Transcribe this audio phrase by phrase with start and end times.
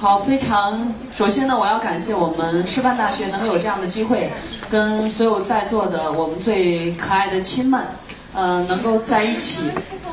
[0.00, 4.30] 好，非常首先呢，我要感谢我们师范大学能有这样的机会，
[4.70, 7.84] 跟所有在座的我们最可爱的亲们，
[8.32, 9.62] 呃，能够在一起。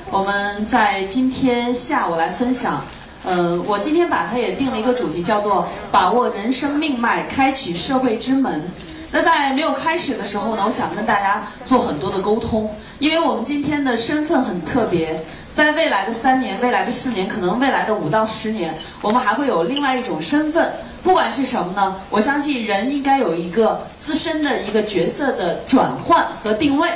[0.10, 2.82] 我们在今天下午来分享，
[3.24, 8.64] 呃，我今天把它也定了一个主题，叫做把握人生命脉，开启社会之门。
[9.12, 12.68] 那在没有开始的时候呢，我想跟大家做很多的沟通，
[12.98, 15.24] 因为我们今天的身份很特别。
[15.56, 20.70] 在未来的三年、未来的四年，可能未来的五到十年，我们还会有另外一种身份。
[21.02, 21.96] 不管是什么呢？
[22.10, 26.90] 我相信人应该有一个自身的一个角色的转换和定位。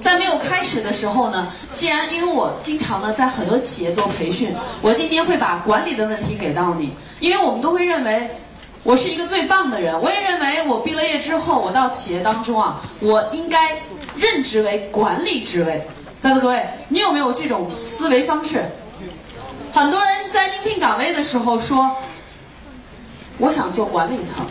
[0.00, 8.30] 在没有开始的时候呢，既然因为我经常呢在很多企业做培训，我今天会把管理的问题给到你，因为我们都会认为
[8.82, 10.00] 我是一个最棒的人。
[10.00, 13.72] 我也认为我毕了业之后，我到企业当中啊，我应该
[14.16, 15.86] 任职为管理职位。
[16.20, 18.64] 在座各位，你有没有这种思维方式？
[19.72, 21.94] 很多人在应聘岗位的时候说
[23.38, 24.44] ：“我想做管理层，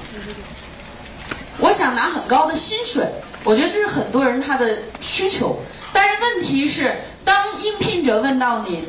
[1.59, 3.06] 我想拿很高的薪水。”
[3.44, 5.59] 我觉得这是很多人他的需求。
[5.94, 8.84] 但是问题是，当应聘者问到你，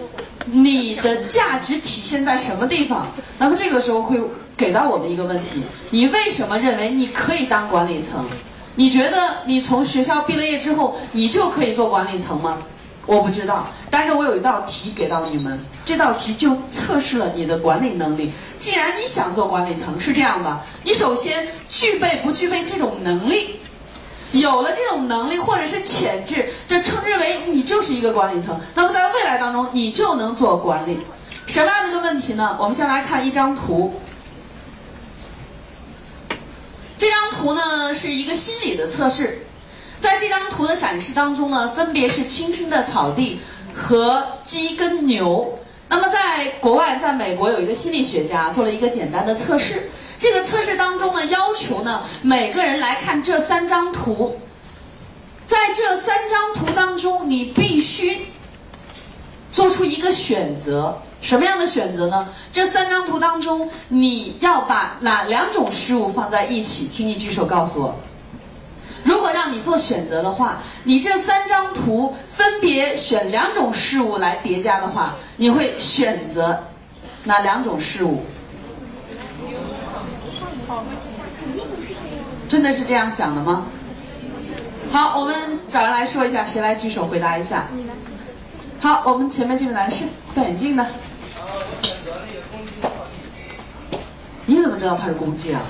[0.46, 3.06] 你的价值体现在什么地方？
[3.38, 4.18] 那么这个时候会
[4.56, 8.24] 给到我们一个问题：你为什么认为你可以当管理层？
[8.76, 12.58] 你觉得你从学校毕了业之后，你就可以做管理层吗？
[13.06, 18.32] 我不知道，但是我有一道题给到你们，这道题就测试了你的管理能力。
[18.58, 23.60] 既然你想做管理层，是这样的，你首先具备不具备这种能力？
[24.32, 28.60] 有了这种能力或者是潜质，这称之为你就是一个管理层。
[28.74, 30.98] 那么在未来当中，你就能做管理。
[31.46, 32.56] 什么样的一个问题呢？
[32.60, 33.94] 我们先来看一张图。
[36.98, 39.45] 这张图呢是一个心理的测试。
[40.06, 43.40] 在这张图的展示当中呢，分别是青青的草地
[43.74, 45.58] 和鸡跟牛。
[45.88, 49.90] 那么在国外，在美国有一个心理学家做了一个简单的测试。
[50.16, 54.38] 这个测试当中呢，要求呢每个人来看这三张图，
[55.44, 58.28] 在这三张图当中，你必须
[59.50, 61.02] 做出一个选择。
[61.20, 62.28] 什么样的选择呢？
[62.52, 66.86] 这三张图当中，你要把哪两种事物放在一起？
[66.86, 67.96] 请你举手告诉我。
[69.06, 76.64] 如果让你做选择的话，你这三张图分别选两种事物来叠加的话，你会选择
[77.22, 78.24] 哪两种事物？
[82.48, 83.66] 真的是这样想的吗？
[84.90, 87.66] 好，我们找人来说一下，谁来举手回答一下？
[88.80, 90.84] 好，我们前面这位男士戴眼镜的。
[94.46, 95.60] 你怎么知道他是公鸡啊？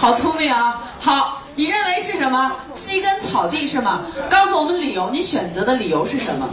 [0.00, 0.80] 好聪明啊！
[1.00, 2.52] 好，你认为是什么？
[2.72, 4.02] 鸡跟草地是吗？
[4.30, 6.48] 告诉我们理由，你选择的理由是什么？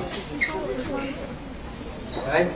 [2.34, 2.48] 哎，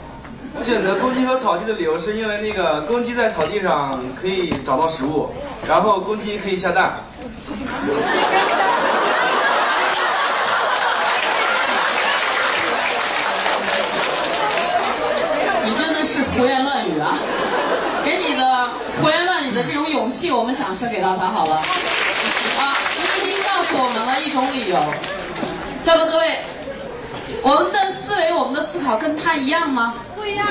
[0.57, 5.29] 我选择公鸡和草地的理由是因为那个公鸡在草地上可以找到食物，
[5.67, 7.03] 然后公鸡可以下蛋。
[15.63, 17.13] 你真的是胡言乱语啊！
[18.09, 18.67] 给你的
[18.99, 21.57] 胡言乱语的这种勇气，我们掌声给到他好了。
[21.57, 22.75] 啊，
[23.23, 24.83] 你已经告诉我们了一种理由。
[25.83, 26.39] 在座各位，
[27.43, 29.93] 我们的思维、我们的思考跟他一样吗？
[30.15, 30.47] 不一样。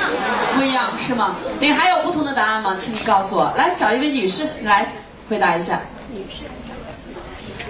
[0.54, 1.34] 不一样是吗？
[1.58, 2.76] 你还有不同的答案吗？
[2.78, 3.52] 请你告诉我。
[3.56, 4.92] 来，找一位女士来
[5.28, 5.80] 回答一下。
[6.12, 6.44] 女士。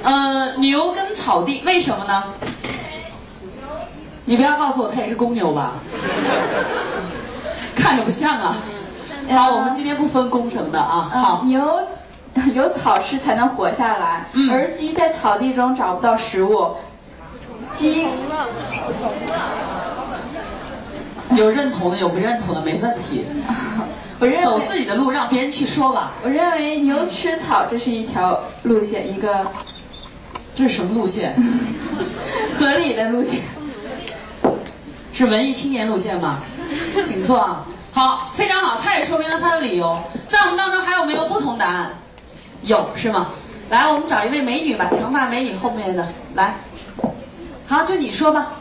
[0.02, 2.24] 呃，牛跟草地，为什么呢？
[4.26, 5.72] 你不要告诉我它也是公牛吧？
[7.74, 8.54] 看着不像啊。
[9.30, 11.10] 好，我们今天不分工程的啊。
[11.12, 11.60] 好，牛
[12.54, 16.74] 有草吃才能活下来，而鸡在草地中找不到食物。
[17.72, 18.06] 鸡
[21.36, 23.24] 有认同的，有不认同的，没问题。
[24.18, 26.12] 我认为走自己的路，让别人去说吧。
[26.24, 29.46] 我认为牛吃草这是一条路线，一个
[30.54, 31.36] 这是什么路线？
[32.58, 33.40] 合理的路线。
[35.12, 36.38] 是文艺青年路线吗？
[37.06, 37.64] 请坐啊。
[37.98, 39.98] 好，非常好，他也说明了他的理由。
[40.28, 41.90] 在我们当中还有没有不同答案？
[42.62, 43.32] 有是吗？
[43.70, 46.06] 来，我们找一位美女吧，长发美女后面的
[46.36, 46.54] 来。
[47.66, 48.52] 好，就你说吧。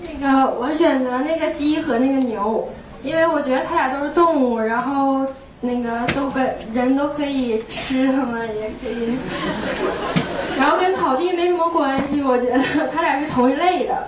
[0.00, 0.14] 那
[0.44, 2.72] 个，我选择那个鸡和那个牛，
[3.02, 5.26] 因为我觉得它俩都是动物，然后
[5.60, 9.18] 那个都跟人都可以吃它们，也可以。
[10.56, 12.62] 然后跟草地没什么关系，我觉得
[12.94, 14.06] 它俩是同一类的。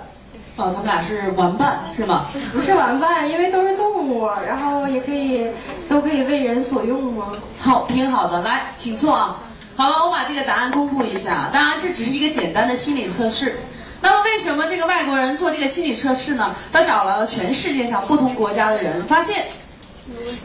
[0.59, 2.25] 哦，他们俩是玩伴是吗？
[2.51, 5.47] 不是玩伴，因为都是动物，然后也可以
[5.87, 7.31] 都可以为人所用吗？
[7.57, 8.41] 好，挺好的。
[8.41, 9.41] 来，请坐啊。
[9.77, 11.49] 好了，我把这个答案公布一下。
[11.53, 13.57] 当然，这只是一个简单的心理测试。
[14.01, 16.53] 那么为什么这个外国人做这个心理测试呢？
[16.73, 19.45] 他找了全世界上不同国家的人，发现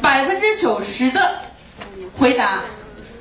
[0.00, 1.40] 百分之九十的
[2.16, 2.60] 回答，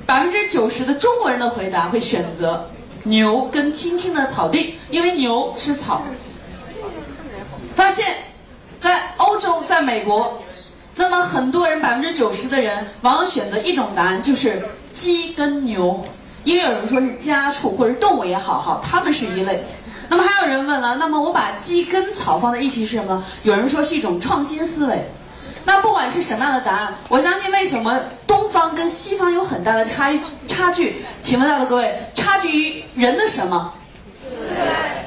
[0.06, 2.70] 百分之九十的中国人的回答会选择
[3.02, 6.02] 牛跟青青的草地，因为牛吃草。
[7.74, 8.14] 发现，
[8.78, 10.40] 在欧洲，在美国，
[10.94, 14.62] 那么很多人百分之九十的人往往选择一种答案，就是
[14.92, 16.04] 鸡跟牛，
[16.44, 19.64] 因为有人说是家畜或者动物也好，好，他们是一类。
[20.08, 23.24] 那么还有人问了，那么我把鸡跟草放在一起是什么？
[23.42, 25.04] 有人说是一种创新思维。
[25.64, 30.12] 那不管是什么样的答案，我相信为什么东方跟西方有很大的差
[30.46, 31.02] 差距？
[31.22, 33.72] 请问到的各位，差距于人的什么？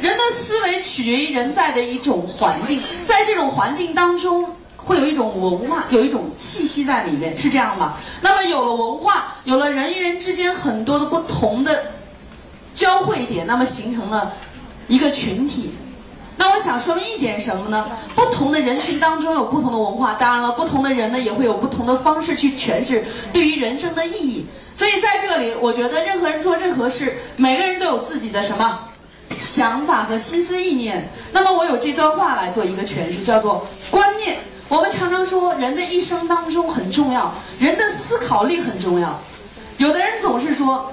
[0.01, 7.95] 人的思维取决于人在的一种环境，在这种环境当中，会有一种文化，有一种气息在里面，是这样吗？
[8.21, 11.91] 那么有了文化，有了人与人之间很多的不同的
[12.73, 14.33] 交汇点，那么形成了。
[14.89, 15.69] 一个群体，
[16.37, 17.91] 那我想说明一点什么呢？
[18.15, 23.03] 不同的人群当中有不同的文化，当然了，不同的人呢也会有不同的方式去诠释
[23.33, 24.45] 对于人生的意义。
[24.73, 28.79] 所以在这里，我觉得任何人做任何事，每个人都有自己的什么
[29.39, 31.09] 想法和心思意念。
[31.31, 34.37] 那么我有这段话来做一个诠释，叫做观念。
[34.69, 39.19] 我们常常说，人的一生当中很重要，人的思考力很重要。
[39.77, 40.91] 有的人总是说，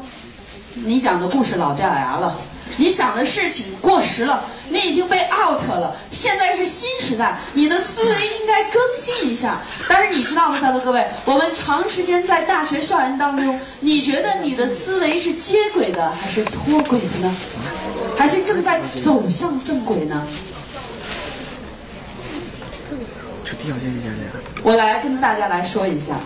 [0.74, 2.36] 你讲的故事老掉牙了。
[2.76, 5.94] 你想的事情过时了，你已经被 out 了。
[6.10, 8.10] 现在是新时代，你的思维
[8.40, 9.60] 应该更新一下。
[9.88, 17.36] 但是你知道吗，在座各位，我们长时间在大学校园当中，你觉得你的思维是接轨的还是脱轨的呢？
[18.16, 20.26] 还是正在走向正轨呢？
[24.62, 26.16] 我来跟大家来说一下，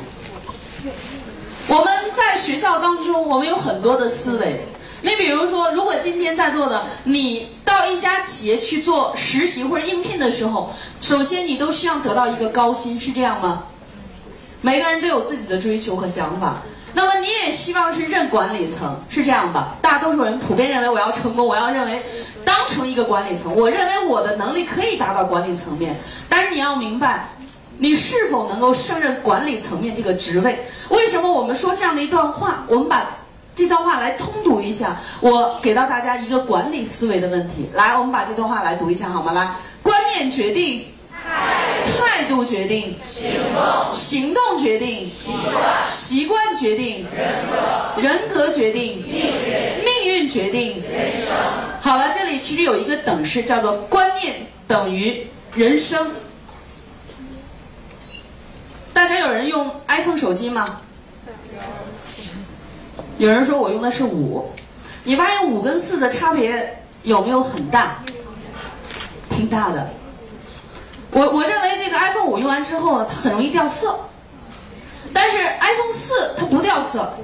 [1.69, 4.67] 我们在学校当中，我们有很多的思维。
[5.03, 13.65] 你比如说，如果今天在座的你到一家企业去做实习或者应聘的时候，首先你都希望得到一个高薪，是这样吗？
[14.61, 16.63] 每个人都有自己的追求和想法。
[16.99, 19.77] 那么你也希望是任管理层，是这样吧？
[19.81, 22.03] 大多数人普遍认为我要成功，我要认为
[22.45, 25.97] 当成一个管理层，我认为我的能力可以达到管理层面。
[26.29, 27.29] 但是你要明白，
[27.77, 30.59] 你是否能够胜任管理层面这个职位？
[30.89, 32.65] 为什么我们说这样的一段话？
[32.67, 33.07] 我们把。
[33.55, 37.69] 这段话来通读一下，我给到大家一个管理思维的问题。
[37.75, 39.33] 来，我们把这段话来读一下好吗？
[39.33, 39.53] 来，
[39.83, 40.85] 观念决定
[41.29, 42.95] 态度，决定
[43.93, 45.09] 行动，决定
[45.89, 49.03] 习惯，决定人格，人格决定
[49.85, 51.35] 命运，决定人生。
[51.81, 56.11] 好了，这里其实有一个等式，叫做观念等于人生。
[58.93, 60.81] 大家有人用 iPhone 手机吗？
[63.17, 64.51] 有人说我用的是五，
[65.05, 68.03] 你发现五跟四的差别有没有很大？
[69.31, 69.89] 挺大的。
[71.13, 73.99] 我我认为这个 iPhone 五用完之后，它很容易掉色，
[75.13, 77.15] 但是 iPhone 四它不掉色。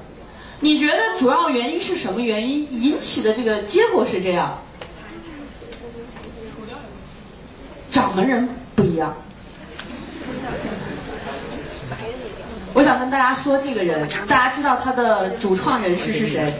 [0.60, 4.58] 你觉得主要原因是什么原因引起的这个结果是这样？
[7.90, 9.14] 掌门人不一样。
[12.74, 16.52] 我想跟大家说，这个人大家知道他的主创人士是谁？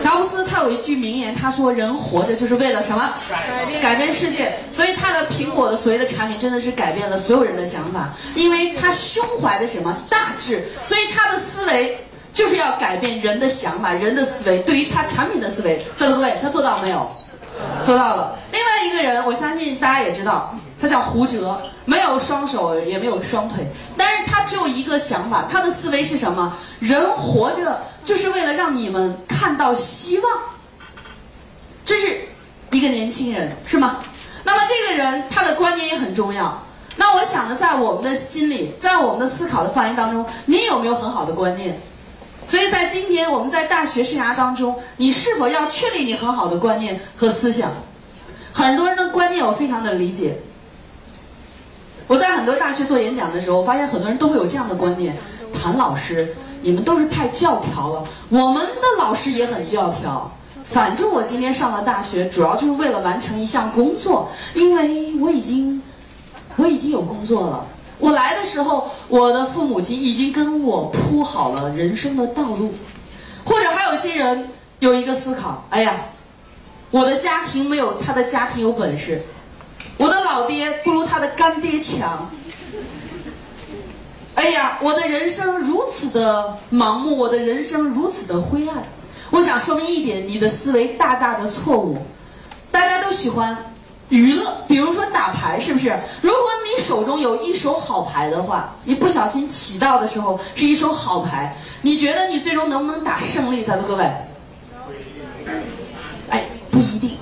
[0.00, 3.14] 乔布斯他有一句名言，他说：“人活着就是为了什么？
[3.80, 11.96] 改变世界。”所以他的苹果的所谓的产品真的是改变了所有人的想法，因为他胸怀的什么大志，所以他的思维
[12.32, 17.08] 就是要改变人的想法，人的思维对于他产品的思维，在座各位他做到没有？
[17.84, 18.36] 做到了。
[18.50, 20.54] 另外一个人，我相信大家也知道。
[20.78, 23.66] 他叫胡哲，没有双手，也没有双腿，
[23.96, 26.56] 但是他只有一个想法，他的思维是什么？
[26.80, 30.32] 人活着就是为了让你们看到希望。
[31.84, 32.20] 这是
[32.70, 34.00] 一个年轻人，是吗？
[34.44, 36.62] 那么这个人他的观念也很重要。
[36.96, 41.80] 那我想呢，在我们的心里，在我们的思考的范围当中，你有没有很好的观念？
[42.46, 47.70] 所以在今天我们在大学生涯当中，你是否要确立你很好的观念和思想？
[48.52, 50.38] 很多人的观念我非常的理解。
[52.08, 55.16] 我在很多大学做演讲的时候，我发现很多人都会有这样的观念：
[55.52, 58.04] 谭老师，你们都是太教条了。
[58.28, 60.30] 我们的老师也很教条。
[60.64, 65.80] 反正我今天上了大学，主要就是为了完成一项工作，因为我已经，
[66.56, 67.66] 我已经有工作了。
[67.98, 72.72] 我来的时候，我的父母亲已经跟我铺好了人生的道路。
[73.44, 74.48] 或者还有些人
[74.80, 75.94] 有一个思考：哎呀，
[76.90, 79.22] 我的家庭没有他的家庭有本事。
[79.98, 82.30] 我的老爹不如他的干爹强。
[84.34, 88.82] 哎呀，我的人生如此的盲目，我的人生如此的灰暗。
[89.30, 91.96] 我想说明一点，你的思维大大的错误。
[92.70, 93.56] 大家都喜欢
[94.10, 95.98] 娱乐，比如说打牌，是不是？
[96.20, 103.64] 如果你手中有一手好牌的话，你不小心起到的时候是一手好牌，你觉得你最终能不能打胜利？
[103.64, 104.04] 在座各位，
[106.28, 107.16] 哎，不一定。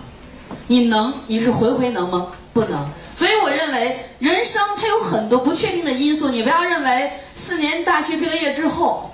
[0.67, 1.15] 你能？
[1.29, 2.27] 你是回回能吗？
[2.55, 2.89] 不能。
[3.15, 9.11] 所以我认为，人生它有很多不确定的因素，你不要认为四年大学毕了业之后，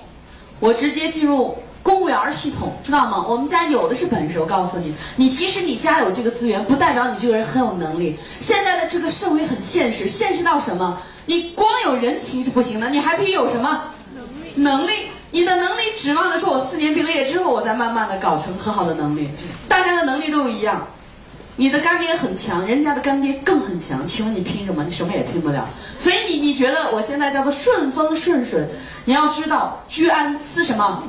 [0.61, 1.57] 我直接进入。
[1.83, 3.25] 公务员系统知道吗？
[3.27, 4.39] 我们家有的是本事。
[4.39, 8.19] 我告诉你，你即使你家有这个资源，不代表你这个人很有能力。
[8.39, 11.01] 现在的这个社会很现实，现实到什么？
[11.25, 13.81] 你光有人情是不行的，你还必须有什么
[14.57, 15.07] 能力？
[15.31, 19.27] 你的能力指望着说我四年毕了业之后，我再慢慢的搞成很好的能力。
[19.67, 20.87] 大家的能力都一样。
[21.61, 24.83] 你的干爹很强，人家的干爹更很强，请问你拼什么？
[24.83, 25.69] 你什么也拼不了。
[25.99, 28.67] 所以你你觉得我现在叫做顺风顺水？
[29.05, 31.03] 你要知道居安思什么？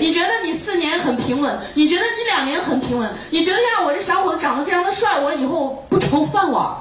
[0.00, 1.58] 你觉得你四年很平稳？
[1.74, 3.12] 你觉得你两年很平稳？
[3.28, 6.74] 你觉得呀，我这小伙子长得非常的帅，我以后不愁饭碗？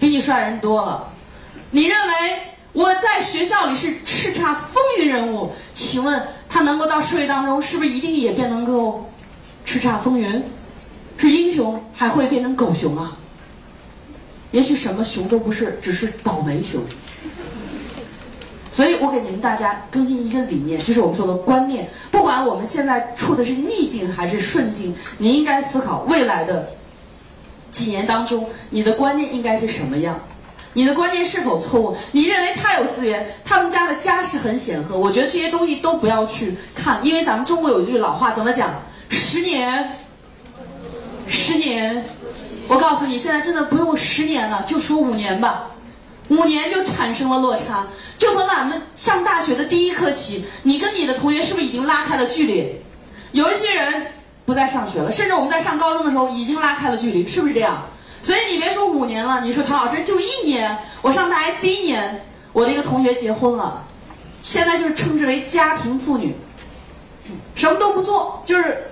[0.00, 1.06] 比你帅人多了。
[1.70, 2.14] 你认为
[2.72, 5.52] 我在学校里是叱咤风云人物？
[5.72, 9.08] 请问他能够到社会当中，是不是一定也便能够
[9.64, 10.42] 叱咤风云？
[11.28, 13.16] 是英雄还会变成狗熊啊？
[14.50, 16.82] 也许什么熊都不是，只是倒霉熊。
[18.70, 21.90] 所以我给你们大家更新一个理念，就是我们说的观念。
[22.10, 26.68] 不管我们现在处的是逆境还是顺境，你应该思考未来的
[27.70, 30.20] 几年当中，你的观念应该是什么样？
[30.74, 31.96] 你的观念是否错误？
[32.12, 38.70] 你认为他有资源，他们家的家世很显赫，我觉得这些东西都不要去看，因为咱们中国有一句老话，怎么讲？
[39.08, 39.96] 十年。
[41.32, 42.04] 十年，
[42.68, 45.70] 我告诉你，现在真的不用十年了，就说五年吧，
[46.28, 47.86] 五年就产生了落差。
[48.18, 52.78] 就从咱们上大学的第一课起，你跟你的同学是不是已经拉开了距离？
[53.32, 54.08] 有一些人
[54.44, 57.82] 不再上学了，甚至我们在上高中的时候已经拉开了距离，是不是这样？
[58.22, 63.82] 所以你别说五年了，你说唐老师就一年，我上大学第一年，我的一个同学结婚了，
[64.42, 66.36] 现在就是称之为家庭妇女，
[67.54, 68.88] 什么都不做，就是。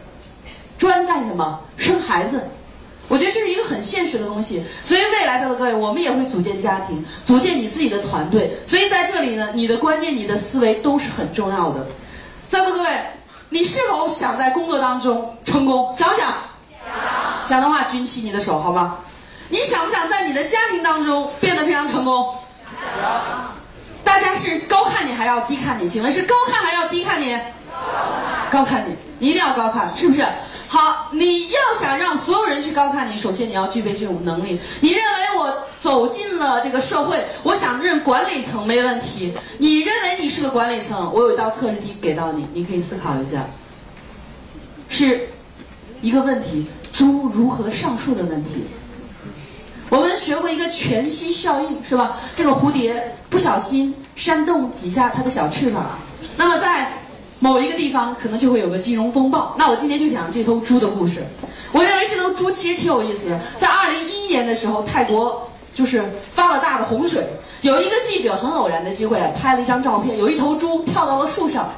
[0.81, 1.61] 专干什么？
[1.77, 2.49] 生孩子，
[3.07, 4.65] 我觉得这是一个很现实的东西。
[4.83, 8.51] 所以未来的各位，我们也会组建家庭，组建你自己的团队。
[8.67, 11.87] 所以在这里呢，你的观念、你的思维都是很重要的。
[12.49, 12.89] 在座各位，
[13.51, 15.95] 你是否想在工作当中成功？
[15.95, 16.33] 想不想？
[16.73, 17.47] 想。
[17.47, 18.97] 想的话，举起你的手，好吗？
[19.51, 22.35] 你想不想在你的家庭当中变得非常成功？
[22.81, 23.55] 想。
[24.03, 25.91] 大家是高看你，还要低看你？
[25.91, 27.39] 请问是高看还要低看你？
[28.51, 30.27] 高看你你，一定要高看，是不是？
[30.73, 34.57] 好，你要想让所有人去高看你，首先你要具备这种能力。
[34.81, 39.35] 你认为我走进了这个社会，我想任管理层没问题。
[39.59, 43.45] 你认为你是个管理层，我有一道测试题给到你，你可以思考一下，
[44.89, 45.29] 是
[46.01, 48.65] 一个问题：猪如何上树的问题。
[49.89, 52.17] 我们学过一个全息效应，是吧？
[52.37, 55.99] 这个蝴蝶不小心扇动几下它的小翅膀，
[56.37, 56.93] 那么在。
[57.43, 61.25] 某一个地方可能就会有个金融风暴，那我今天就讲这头猪的故事。
[61.73, 63.41] 我认为这头猪其实挺有意思的。
[63.59, 66.05] 在二零一一年的时候，泰国就是
[66.35, 67.27] 发了大的洪水，
[67.63, 71.73] 有一个记者很偶然的机会拍了一张照片，有一头猪跳到了树上。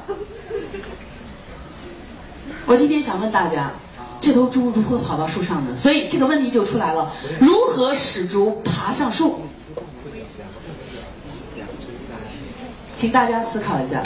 [2.65, 3.71] 我今天想问大家，
[4.19, 5.73] 这头猪如何跑到树上的？
[5.77, 9.39] 所以这个问题就出来了：如何使猪爬上树？
[12.95, 14.03] 请大家思考一下。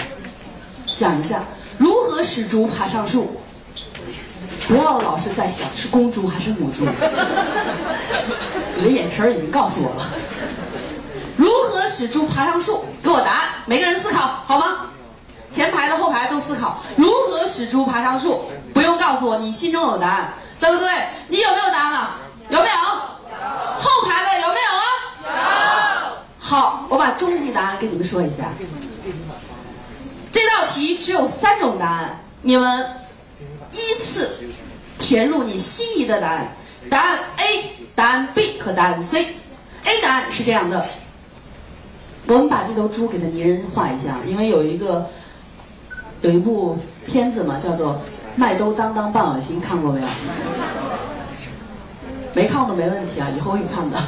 [0.97, 1.43] 想一下，
[1.77, 3.39] 如何使猪爬上树？
[4.67, 6.87] 不要老是在想是公猪还是母猪。
[8.75, 10.09] 你的眼神已经告诉我了。
[11.35, 12.83] 如何使猪爬上树？
[13.03, 14.87] 给我答案，每个人思考好吗？
[15.51, 16.79] 前排的、后排都思考。
[16.95, 18.41] 如何使猪爬上树？
[18.73, 20.33] 不用告诉我，你心中有答案。
[20.59, 20.93] 在座各位，
[21.27, 22.15] 你有没有答案了？
[22.49, 22.73] 有没有？
[22.73, 22.81] 有。
[23.77, 24.81] 后排的有没有啊？
[25.29, 26.17] 有。
[26.39, 28.45] 好，我把终极答案跟你们说一下。
[30.57, 32.83] 这道题只有三种答案，你们
[33.71, 34.31] 依次
[34.97, 36.47] 填入你心仪的答案。
[36.89, 39.35] 答案 A、答案 B 和答案 C。
[39.83, 40.83] A 答案是这样的，
[42.25, 45.07] 我们把这头猪给它拟人化一下，因为有一个
[46.21, 47.93] 有一部片子嘛，叫做
[48.35, 50.07] 《麦兜当当扮恶心》，看过没有？
[52.33, 54.01] 没看过没问题啊，以后会看的。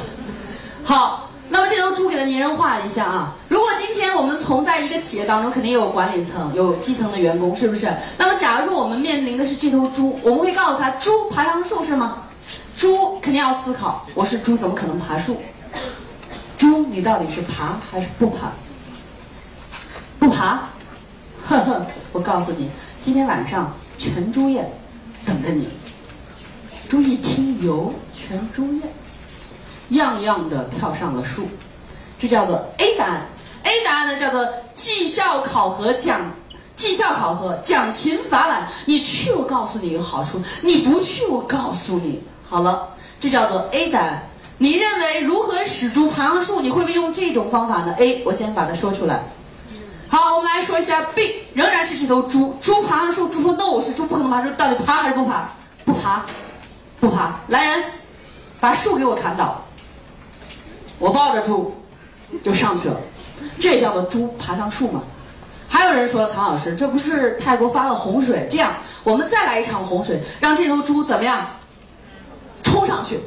[0.82, 1.29] 好。
[1.52, 3.34] 那么这头猪给它拟人化一下啊！
[3.48, 7.92] 如果今天我们从在一个企业当中，肯定有管理层，有基层的员工，是不是？
[8.16, 12.22] 那么假如说我们面临的是这头猪，我们会告诉他：猪爬上树是吗？
[12.76, 15.36] 猪肯定要思考，我是猪，怎么可能爬树？
[16.56, 18.52] 猪，你到底是爬还是不爬？
[20.20, 20.68] 不爬？
[21.44, 24.70] 呵呵，我告诉你，今天晚上全猪宴
[25.26, 25.68] 等着你。
[26.88, 28.82] 猪一听油全猪宴，
[29.90, 31.48] 样样的跳上了树，
[32.18, 33.26] 这叫做 A 答案。
[33.62, 36.20] A 答案呢叫做绩效考核奖，
[36.74, 38.66] 绩效考核奖勤罚懒。
[38.86, 42.22] 你去我告诉你一个好处，你不去我告诉你。
[42.48, 42.88] 好了，
[43.20, 44.26] 这叫做 A 答案。
[44.58, 46.60] 你认为如何使猪爬上树？
[46.60, 49.22] 你会不会用这种方法呢？A，我先把它说出来。
[50.08, 52.56] 好，我们来说一下 B，仍然是这头猪。
[52.60, 54.50] 猪爬上树，猪说 “no”，我是猪，不可能爬树。
[54.56, 55.50] 到底爬还是不爬？
[55.84, 56.24] 不爬，
[56.98, 57.40] 不爬。
[57.48, 57.84] 来人，
[58.58, 59.64] 把树给我砍倒。
[61.00, 61.74] 我抱着猪
[62.44, 62.96] 就上去了，
[63.58, 65.02] 这叫做猪爬上树吗？
[65.68, 68.46] 还有人说唐老师，这不是泰国发了洪水？
[68.50, 71.46] 这样，我们再来一场洪水，让这头猪怎么样？
[72.62, 73.18] 冲上去。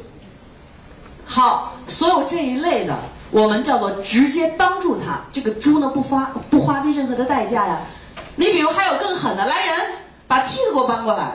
[1.24, 2.96] 好，所有这一类的，
[3.30, 5.22] 我们叫做直接帮助他。
[5.32, 7.80] 这个猪呢，不发不花费任何的代价呀。
[8.36, 9.80] 你比如还有更狠的，来人，
[10.28, 11.32] 把梯子给我搬过来。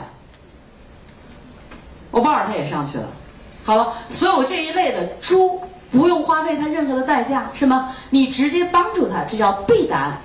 [2.12, 3.04] 我抱着它也上去了。
[3.64, 7.92] 好了，所有这一类的猪不用花费他任何的代价，是吗？
[8.10, 10.20] 你直接帮助他，这叫 B 答案。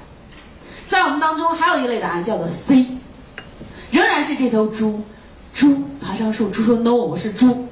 [0.88, 2.86] 在我们当中还有一类答案叫做 C，
[3.92, 5.02] 仍然是这头猪，
[5.54, 7.68] 猪爬上树，猪说 “no”，我是猪。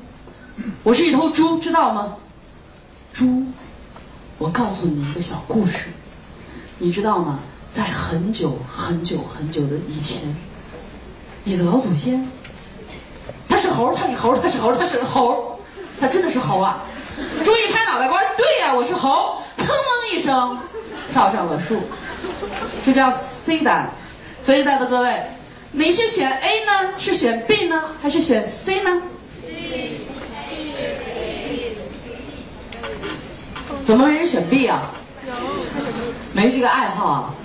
[0.84, 2.16] 我是一头猪，知道吗？
[3.14, 3.44] 猪，
[4.38, 5.86] 我告诉你一个小故事，
[6.78, 7.40] 你知道吗？
[7.72, 10.20] 在很久很久很久的以前，
[11.44, 12.28] 你的老祖先，
[13.50, 15.60] 他是猴，他是猴，他是猴，他是猴，
[16.00, 16.84] 他真的是猴啊！
[17.44, 19.78] 猪一拍脑袋瓜，对呀，我是猴，腾楞
[20.14, 20.58] 一声
[21.12, 21.82] 跳上了树，
[22.84, 23.88] 这叫 C 答。
[24.42, 25.22] 所以在座各位，
[25.72, 29.02] 你是选 A 呢，是选 B 呢，还是选 C 呢？
[33.84, 34.92] 怎么没人选 B 啊？
[36.34, 37.36] 没这个爱好啊。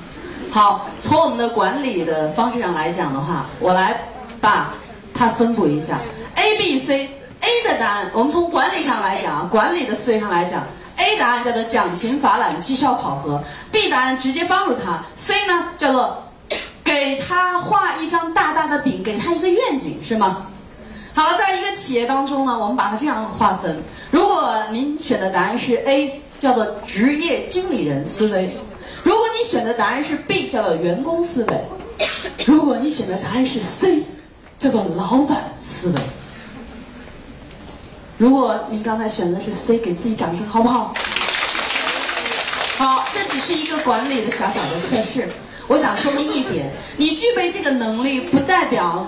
[0.51, 4.01] 好，从我们的管理的方式上来讲的话，我来
[4.41, 4.75] 把
[5.13, 6.01] 它分布一下。
[6.37, 7.11] A、B、C。
[7.41, 10.63] A 的答案，我们从管理上来讲，管理的思维上来讲
[10.97, 13.43] ，A 答案叫做讲勤罚懒、绩效考核。
[13.73, 15.03] B 答案直接帮助他。
[15.17, 16.25] C 呢，叫做
[16.83, 20.47] 给他画一张大大的饼，给他一个愿景，是吗？
[21.15, 23.83] 好，在一个企业当中呢，我们把它这样划分。
[24.11, 26.23] 如果您选的答案是 A。
[26.39, 28.57] 叫做职业经理人思维。
[29.03, 31.57] 如果你选的答案是 B，叫做员工思维；
[32.47, 34.05] 如果你选的答案是 C，
[34.57, 36.01] 叫做老板思维。
[38.19, 40.93] 如果您刚才选的是 C，给自己掌声好不好？
[42.77, 45.29] 好，这只是一个管理的小小的测试。
[45.69, 49.07] 我想说明一点：你具备这个能力，不代表。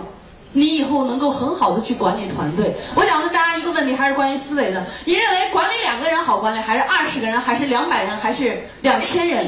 [0.53, 2.75] 你以后能够很好的去管理团队。
[2.97, 4.85] 我想问大家一个问题，还是关于思维的。
[5.05, 9.47] 你认为管理两个人好管理，还是二十个人，还是两百人，还是两千人？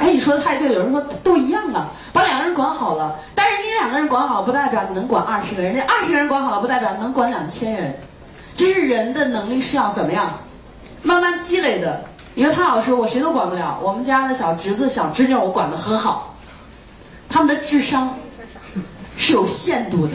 [0.00, 0.74] 哎，你说的太对了。
[0.74, 3.14] 有人说都一样啊，把两个人管好了。
[3.34, 7.94] 但是你两个人管好，不代表你能管二十个人；，那二十个人管好了，不代表能管两千人。
[8.56, 10.32] 这是人的能力是要怎么样，
[11.02, 12.02] 慢慢积累的。
[12.34, 13.78] 你说汤老师，我谁都管不了。
[13.82, 16.34] 我们家的小侄子、小侄女，我管得很好。
[17.28, 18.16] 他们的智商
[19.16, 20.14] 是有限度的，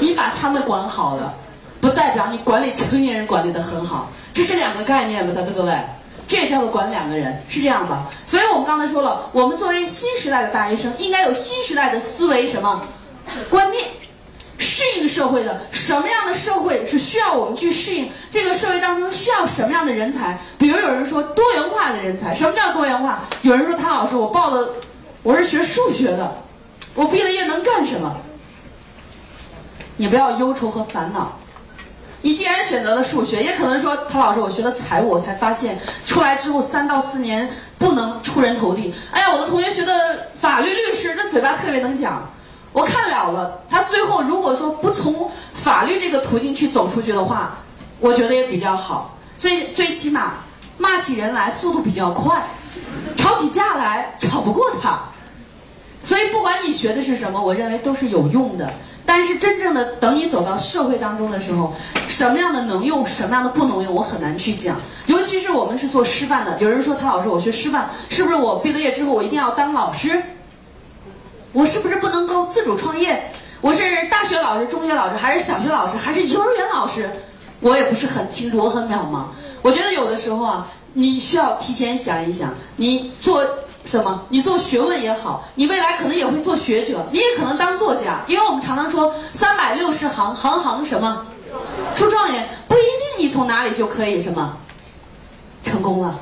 [0.00, 1.34] 你把他们管好了，
[1.80, 5.76] 不代表你管理成年人管理的很好，这是两个概念吧，在座各位，
[6.28, 8.06] 这也叫做管两个人，是这样的。
[8.24, 12.86] 所以我们刚才说了，我们作为新时代的大学生，应该有新时代的思维什么
[13.48, 13.84] 观念，
[14.58, 18.10] 适应社会的什么样的社会是需要我们去适应？
[18.30, 20.38] 这个社会当中需要什么样的人才？
[20.58, 23.24] 比如有人说多元化的人才，什么叫多元化？
[23.40, 24.74] 有人说谭老师，我报了。
[25.22, 26.42] 我是学数学的，
[26.94, 28.16] 我毕了业能干什么？
[29.96, 31.37] 你不要忧愁和烦恼。
[32.20, 38.92] 你既然选择了数学，也可能说，陶老师，我学了财务，我才发现出来之后三到四年不能出人头地。
[39.12, 42.28] 哎呀，我的同学学的法律律师，这嘴巴特别能讲，
[42.72, 43.60] 我看了了。
[43.70, 47.58] 他最后如果说不从法律这个途径去走出去的话，
[48.00, 49.16] 我觉得也比较好。
[49.36, 50.34] 最最起码
[50.76, 52.42] 骂起人来速度比较快。
[53.16, 54.98] 吵起架来吵不过他，
[56.02, 58.72] 所以不管你学的是什么，我认为都是有用的。
[59.08, 61.72] 但是真正的等你走到社会当中的时候，
[62.06, 64.76] 什么样的能用，什么样的不能用，我很难去讲。
[65.06, 70.22] 尤其是我们是做师范的，有人说谭老师，我学师范，是不是我毕了业之后我一定要当老师？
[71.54, 73.32] 我是不是不能够自主创业？
[73.62, 77.08] 我是大学老师、中学老师，还是小学老师，还是幼儿园老师？
[77.60, 79.24] 我也不是很清楚，我很渺茫。
[79.62, 80.68] 我觉得有的时候啊。
[80.94, 83.46] 你需要提前想一想，你做
[83.88, 84.26] 什么？
[84.28, 88.22] 你做学问也好，你未来可能也会做学者，你也可能当作家。
[88.26, 91.26] 因为我们常常说三百六十行，行行什么
[91.94, 94.58] 出状元，不一定你从哪里就可以什么
[95.64, 96.20] 成功了，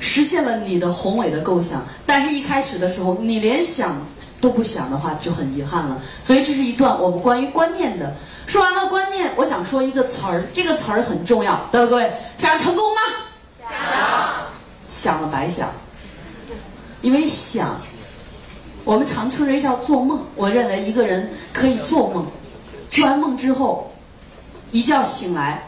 [0.00, 1.86] 实现了你的宏伟的构想。
[2.04, 3.96] 但是一开始的时候，你连想
[4.40, 6.02] 都不想的话，就很遗憾了。
[6.24, 8.16] 所以这是一段我们关于观念的。
[8.44, 11.64] 说完了观念，我想说一个词儿，这个词儿很重要。
[11.70, 13.02] 各位，想成功吗？
[13.60, 13.68] 想。
[14.88, 15.70] 想了白想，
[17.00, 17.76] 因为想，
[18.84, 20.20] 我们常称为叫做梦。
[20.34, 22.26] 我认为一个人可以做梦，
[22.88, 23.92] 做完梦之后，
[24.72, 25.66] 一觉醒来，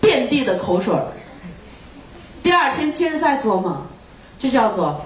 [0.00, 0.94] 遍地的口水。
[2.42, 3.84] 第二天接着再做梦，
[4.38, 5.00] 这叫做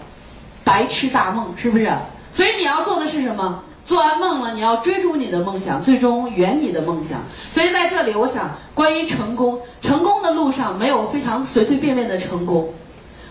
[0.63, 1.91] 白痴大梦，是不是？
[2.31, 3.65] 所以你要做的是什么？
[3.83, 7.23] 做完梦了，你要追逐你的梦想，最终圆你的梦想。
[7.51, 12.69] 所以在这里，我想关于成功，成功的路上没有非常随随便便的成功。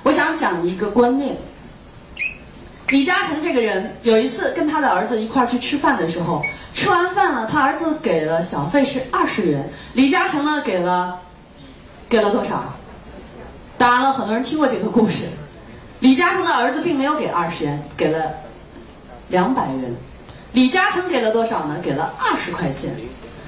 [0.02, 1.38] 我想讲一个观念。
[2.90, 6.42] 李嘉诚这个人有一次跟他的儿子一块儿去吃饭的时候，
[6.74, 11.20] 吃完饭了，他儿子给了小费是二十元，李嘉诚呢给了
[12.10, 12.74] 给了多少？
[13.78, 15.26] 当然了，很多人听过这个故事。
[16.00, 18.32] 李嘉诚的儿子并没有给二十元，给了
[19.28, 19.96] 两百元。
[20.54, 21.78] 李嘉诚给了多少呢？
[21.84, 22.90] 给了二十块钱。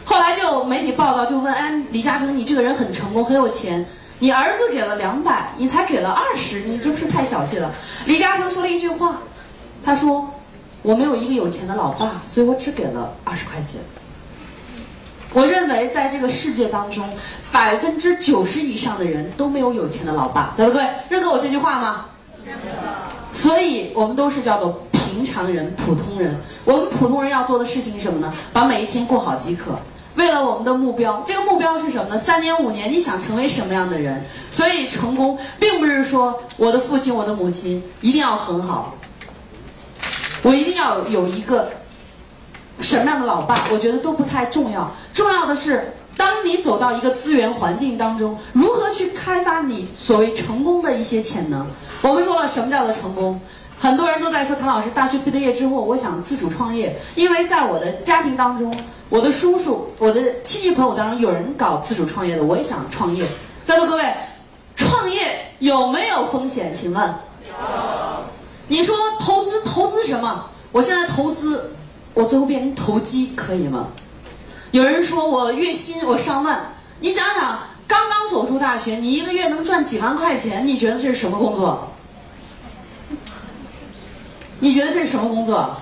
[0.05, 3.83] 后来就媒体报道就问：哎，李嘉诚，你这个人很成功，很有钱，
[4.19, 7.71] 你儿子给了两百，你才给了二十，你这不是太小气了？
[8.05, 9.19] 李嘉诚说了一句话，
[9.83, 10.29] 他说：
[10.81, 13.81] 我没有一个有钱的老爸，所以我只给了二十块钱。
[15.33, 17.07] 我认为在这个世界当中，
[17.51, 20.53] 百分之九十以上的人都没有有钱的老爸。
[20.57, 22.05] 各位认可我这句话吗？
[22.45, 22.67] 认可。
[23.31, 26.37] 所以我们都是叫做平常人、普通人。
[26.65, 28.33] 我们普通人要做的事情是什么呢？
[28.51, 29.71] 把每一天过好即可。
[30.15, 32.19] 为了我们的目标，这个目标是什么呢？
[32.19, 34.21] 三年、五年，你想成为什么样的人？
[34.51, 38.93] 所以成功并不是说我的父亲、我的母亲一定要很好，
[40.43, 41.69] 我一定要有一个。
[42.79, 44.91] 什么样的老爸，我觉得都不太重要。
[45.13, 51.67] 重要的是，当你走到一个资源环境当中，如何去开发你所谓成功的一些潜能。
[52.01, 53.39] 我们说了，什么叫做成功？
[53.79, 56.97] 很多人都在说，谭老师，大学毕了业之后，我想自主创业。
[57.13, 58.73] 因为在我的家庭当中，
[59.09, 63.23] 我的叔叔、我的亲戚朋友当中有人搞自主创业的，我也想创业。
[63.63, 64.11] 在座各位，
[64.75, 66.73] 创业有没有风险？
[66.75, 67.13] 请问？
[67.47, 67.53] 有。
[68.71, 70.49] 你说投资，投资什么？
[70.71, 71.73] 我现在投资。
[72.13, 73.87] 我最后变成投机可以吗？
[74.71, 80.65] 有人说我月薪我上万，你想想，刚刚走出大学，你一个月能赚几万块钱？
[80.65, 81.91] 你觉得这是什么工作？
[84.59, 85.75] 你觉得这是什么工作？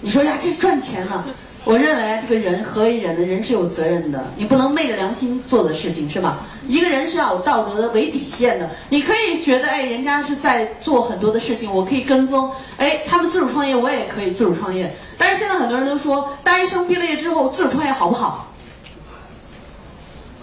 [0.00, 1.24] 你说呀，这是赚钱呢。
[1.66, 3.26] 我认为这个人何为人呢？
[3.26, 6.38] 人是有责任的，你不能昧着良心做的事情是吧？
[6.68, 8.70] 一个人是要有道德的为底线的。
[8.88, 12.48] 你可以觉得，哎，人家是在做很多的事情，我可以跟风。
[12.76, 14.94] 哎，他们自主创业，我也可以自主创业。
[15.18, 18.54] 但是现在很多人都说，大学生毕了业之后自主创业好不好？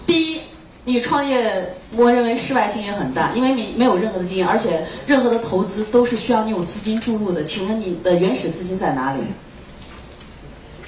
[0.06, 0.40] 第一，
[0.84, 7.42] 你创业，我认为失败性也很大，因为你没有任何的经验，而且任何的投资都是需要你有资金注入的。
[7.44, 9.20] 请问你的原始资金在哪里？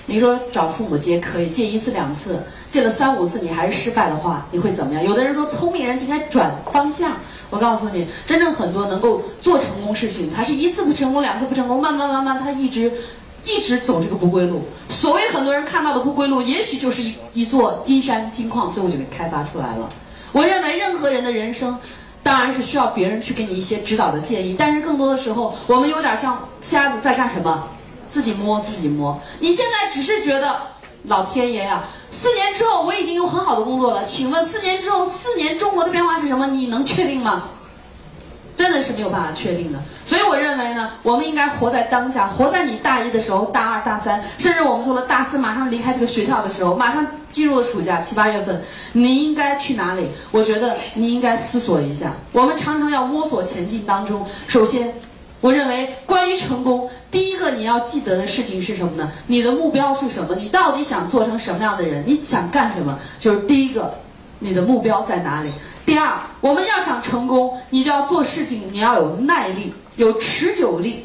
[0.07, 2.39] 你说找父母借可以借一次两次，
[2.71, 5.05] 借了三五次你还是失败的话，你会怎么样？
[5.05, 7.13] 有的人说聪明人就应该转方向。
[7.51, 12.93] 我告诉你，真正很多能够做成功事情，他是一次不成功，两次不成功，慢慢慢慢他一直
[13.45, 14.63] 一直走这个不归路。
[14.89, 19.89] 所谓很多人看到的不归路，也许就是一一座金山金矿，最后就给开发出来了。
[20.33, 21.77] 我认为任何人的人生，
[22.23, 27.69] 当然是需要别人去给你一些指导的建议，但是更多的时候，我们有点像瞎子在干什么？
[28.09, 30.57] 自己摸自己摸，你现在只是觉得
[31.05, 34.03] 老天爷呀，四年之后我已经有很好的工作了。
[34.05, 36.47] 请问四年之后，四年中国的变化是什么？
[36.47, 37.45] 你能确定吗？
[38.57, 39.79] 真的是没有办法确定的。
[40.07, 50.09] 所以我认为呢，我们应该活在当下，活在你大一的时候、大二、大三，甚至我们说了大四马上离开这个学校的时候，马上进入了暑假七八月份，你应该去哪里？
[50.31, 52.15] 我觉得你应该思索一下。
[52.33, 54.93] 我们常常要摸索前进当中，首先。
[55.47, 59.13] 我认为，关于成功，第一个你要记得的事情是什么呢？
[59.29, 60.35] 你的目标是什么？
[60.35, 62.03] 你到底想做成什么样的人？
[62.05, 62.99] 你想干什么？
[63.21, 63.95] 就是第一个，
[64.41, 65.53] 你的目标在哪里？
[65.87, 71.05] 第二，我们要想成功，你就要做事情，你要有耐力，有持久力。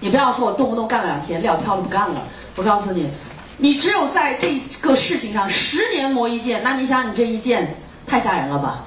[0.00, 2.24] 你不要说我动不动干了两天，撂挑子不干了。
[2.56, 3.08] 我告诉你，
[3.56, 8.84] 你只有在这个事情上十年磨一剑，那你想你这一剑太吓人了吧？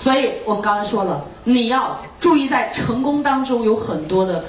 [0.00, 4.42] 所以我们刚才说了，你要注意在成功当中有很多的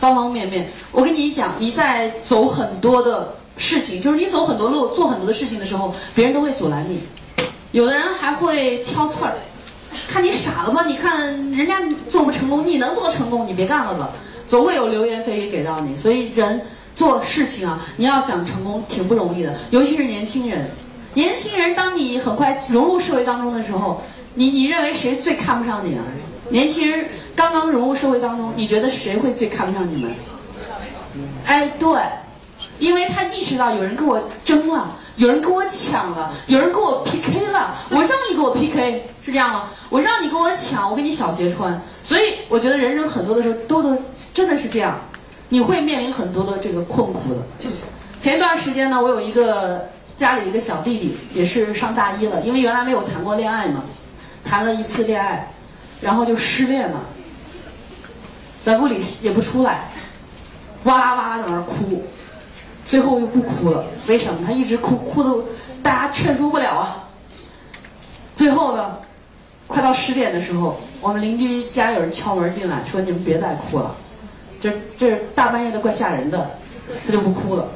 [0.00, 0.66] 方方面面。
[0.90, 6.98] 我跟你讲，你在走很多的事情，就是你走很多路、做很多的事情的时候，别人都会阻拦你。
[7.72, 9.36] 有的人还会挑刺儿，
[10.08, 10.86] 看你傻了吗？
[10.86, 11.78] 你看人家
[12.08, 14.08] 做不成功，你能做成功，你别干了吧。
[14.48, 15.94] 总会有流言蜚语给到你。
[15.94, 16.58] 所以人
[16.94, 20.66] 做事情啊，你要想成功挺不容易的，尤其是年轻人。
[21.12, 24.00] 年轻人，当你很快融入社会当中的时候。
[24.36, 26.04] 你你认为谁最看不上你啊？
[26.50, 30.14] 年轻人刚刚融入社会当中，你觉得谁会最看不上你们？
[31.44, 32.00] 哎，对，
[32.78, 39.70] 因为他意识到有人跟我争了，有人跟我抢了，有人跟我 PK 了，我让你跟我 PK，是这样吗？
[39.88, 41.80] 我让你跟我抢，我给你小鞋穿。
[42.02, 43.98] 所以我觉得人生很多的时候都都
[44.34, 45.00] 真的是这样，
[45.48, 47.70] 你会面临很多的这个困苦的。
[48.20, 53.82] 前一段时间呢，我有一个家里一个小弟弟，也是上大一了，因为原来没有谈过恋爱嘛，
[54.46, 55.50] 谈了一次恋爱，
[56.00, 57.00] 然后就失恋了，
[58.64, 59.90] 在屋里也不出来，
[60.84, 62.04] 哇啦哇啦在那哭，
[62.84, 64.40] 最后又不哭了，为什么？
[64.46, 65.44] 他一直哭，哭的
[65.82, 67.04] 大家劝说不了啊。
[68.36, 68.98] 最后呢，
[69.66, 73.96] 快到十点的时候，我们邻居家有人敲门进来，说你们别再哭了，
[74.60, 76.50] 这这大半夜的怪吓人的，
[77.04, 77.68] 他就不哭了。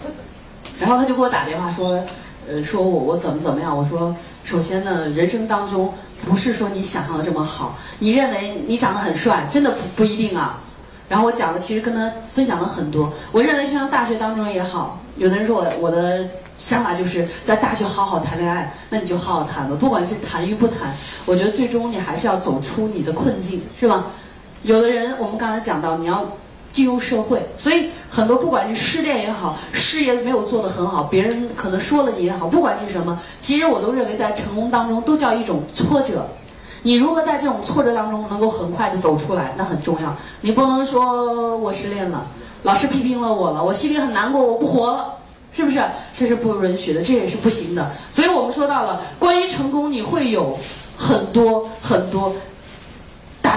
[0.78, 2.02] 然后他就给我打电话说，
[2.48, 3.76] 呃，说我我怎么怎么样？
[3.76, 5.92] 我说，首先呢，人生当中
[6.26, 10.60] 不是说你想象的这么好，你认为你长得很帅，真的不不一定啊。
[11.08, 16.24] 然后我讲的其实跟他分享了很多，我认为就像大学当中也好，有的人说我我的
[16.56, 20.94] 想法就是在大学好好谈恋爱，那你就好好谈吧，不管是谈与不谈，
[21.26, 24.06] 我觉得最终你还是要走出你的困境，是吧？
[24.62, 26.24] 有的人我们刚才讲到，你要。
[26.72, 36.26] 进入社会，所以很多不管是失恋也好，事业没有做得很好，别人可能说了你也好，不管是什么，其实我都认为在成功当中都叫一种挫折。
[36.82, 40.16] 你如何在这种挫折当中能够很快的走出来，那很重要。
[40.40, 42.24] 你不能说我失恋了，
[42.62, 45.16] 老师批评了我了，我心里很难过，我不活了，
[45.52, 45.82] 是不是？
[46.16, 47.90] 这是不允许的，这也是不行的。
[48.10, 50.56] 所以我们说到了关于成功，你会有
[50.96, 52.32] 很多很多。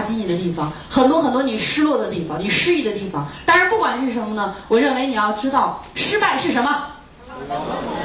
[0.04, 3.26] 打击你的地方很多很多，你失落的地方，你失意的地方。
[3.46, 6.88] 但是不管是什么呢，我认为你要知道失败是什么。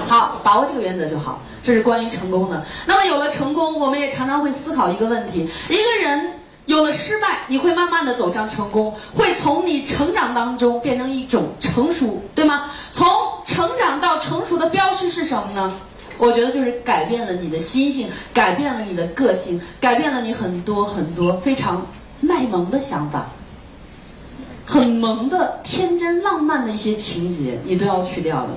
[0.07, 1.41] 好，把握这个原则就好。
[1.61, 2.65] 这是关于成功的。
[2.87, 6.35] 那么有了成功，我们也常常会思考一个问题：一个人
[6.67, 12.67] 有了失败，你会慢慢的走向成功，会从你成长当中变成一种成熟，对吗？
[12.93, 13.09] 从
[13.45, 15.75] 成长到成熟的标识是什么呢？
[16.19, 21.87] 我觉得就是改变了你的心性，改变了你的个性，改变了你很多很多非常
[22.21, 23.31] 卖萌的想法，
[24.67, 28.49] 很萌的天真浪漫的一些情节，你都要去掉的。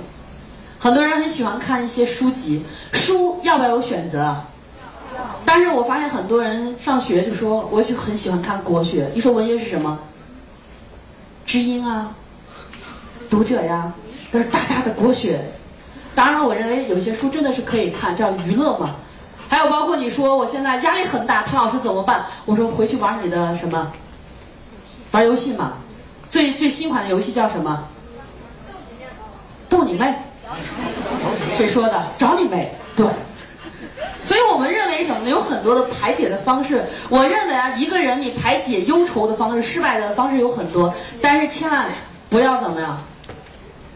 [0.79, 4.35] 很多人很喜欢看一些书籍，书要不要有选择？
[5.45, 9.11] 但是我发现很多人上学就说，我就很喜欢看国学。
[9.13, 9.99] 一说文学是什么？
[11.45, 12.15] 知音啊，
[13.29, 13.93] 读者呀，
[14.31, 15.39] 都是大大的国学。
[16.13, 18.95] 当然了，我认为有些书真的是可以看，叫娱乐嘛。
[19.47, 22.25] 还有包括你说我现在压力很大，唐老师怎么办？
[22.45, 23.91] 我说回去玩你的什么？
[25.11, 25.73] 玩游戏嘛。
[26.29, 27.87] 最最新款的游戏叫什么？
[29.67, 30.13] 逗你妹！
[31.57, 32.03] 谁说的？
[32.17, 32.73] 找你妹！
[32.95, 33.05] 对。
[34.21, 35.29] 所以我们认为什么呢？
[35.29, 36.83] 有很多的排解的方式。
[37.09, 41.89] 我认为啊，一个人你排解忧愁的方式、失败的方式有很多，但是千万
[42.29, 42.97] 不要怎么样。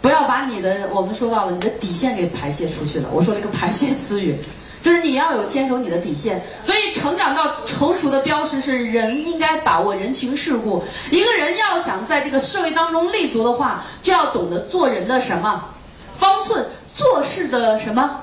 [0.05, 3.09] 不要把你的我们说到的你的底线给排泄出去了。
[3.11, 4.37] 我说了个排泄词语，
[4.79, 6.39] 就是你要有坚守你的底线。
[6.61, 10.83] 所以成长到成熟的标识是人应该把握人情世故。
[11.09, 15.65] 一个人要想在这个社会当中立足的话，就要懂得做人的什么
[16.13, 16.63] 方寸，
[16.93, 18.21] 做事的什么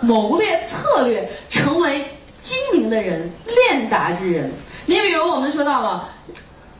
[0.00, 2.02] 谋略策略，成为
[2.40, 4.50] 精明的人，练达之人。
[4.86, 6.08] 你比如我们说到了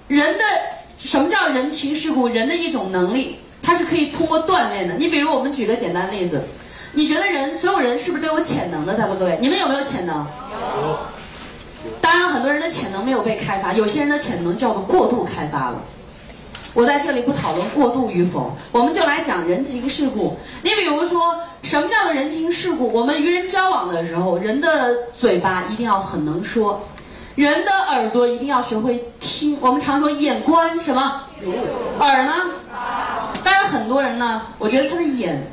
[0.09, 0.45] 人的
[0.97, 3.37] 什么叫人情世故，人的一种能力。
[3.71, 4.95] 它是可以通过锻炼的。
[4.95, 6.43] 你比如，我们举个简单例子，
[6.93, 8.95] 你觉得人所有人是不是都有潜能的？
[8.95, 10.27] 在座各位，你们有没有潜能？
[10.83, 10.99] 有。
[12.01, 15.81] 当然，很多人的潜能没有被开发，有些人的潜能叫做过度开发了。
[16.75, 20.37] 我在这里不讨论过度与否，我们就来讲人情世故。
[20.63, 22.93] 你比如说，什么叫做人情世故？
[22.93, 26.89] 我们与人交往的时候，人的嘴巴一定要很能说，
[27.37, 29.57] 人的耳朵一定要学会听。
[29.61, 31.23] 我们常说眼观什么？
[32.01, 32.33] 耳呢？
[33.45, 35.51] 当然，很多人呢，我觉得他的眼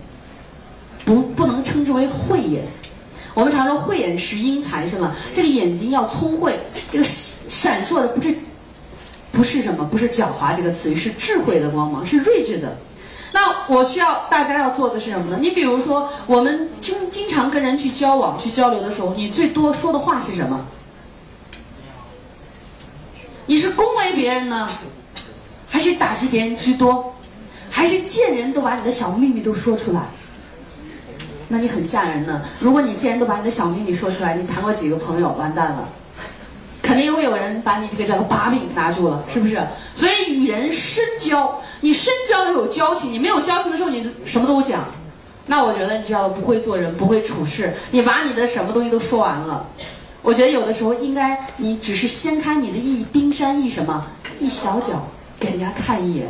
[1.06, 2.64] 不不能称之为慧眼。
[3.34, 5.16] 我们常说慧眼识英才，是吗？
[5.34, 6.60] 这个眼睛要聪慧，
[6.92, 8.36] 这个闪烁的不是
[9.32, 12.78] 不是什么，不是狡猾这个词语，是智慧的光芒，是睿智的。
[13.34, 15.38] 那我需要大家要做的是什么呢？
[15.40, 20.66] 你比如说，我们经经常跟人去交往、去交流的时候，你最多说的话是什么？
[23.46, 24.68] 你是恭维别人呢，
[25.70, 27.14] 还是打击别人居多？
[27.78, 30.02] 还是见人都把你的小秘密都说出来，
[31.48, 32.42] 那你很吓人呢。
[32.60, 35.88] 如果你见人都把你的小秘密说出来，你谈过几个朋友，完蛋了，
[36.82, 39.62] 肯定会有人把你这个叫做把柄拿住了，是不是？
[39.94, 44.84] 所以与人深交，你深交要有交情，你没有交情的时候，你什么都讲，
[45.46, 49.64] 那我觉得你知道不会做人，不会处事，你把你的什么东西都说完了。
[50.24, 54.04] 我觉得有的时候应该你只是掀开你的一冰山一什么
[54.40, 55.08] 一小角，
[55.40, 56.28] 给人家看一眼。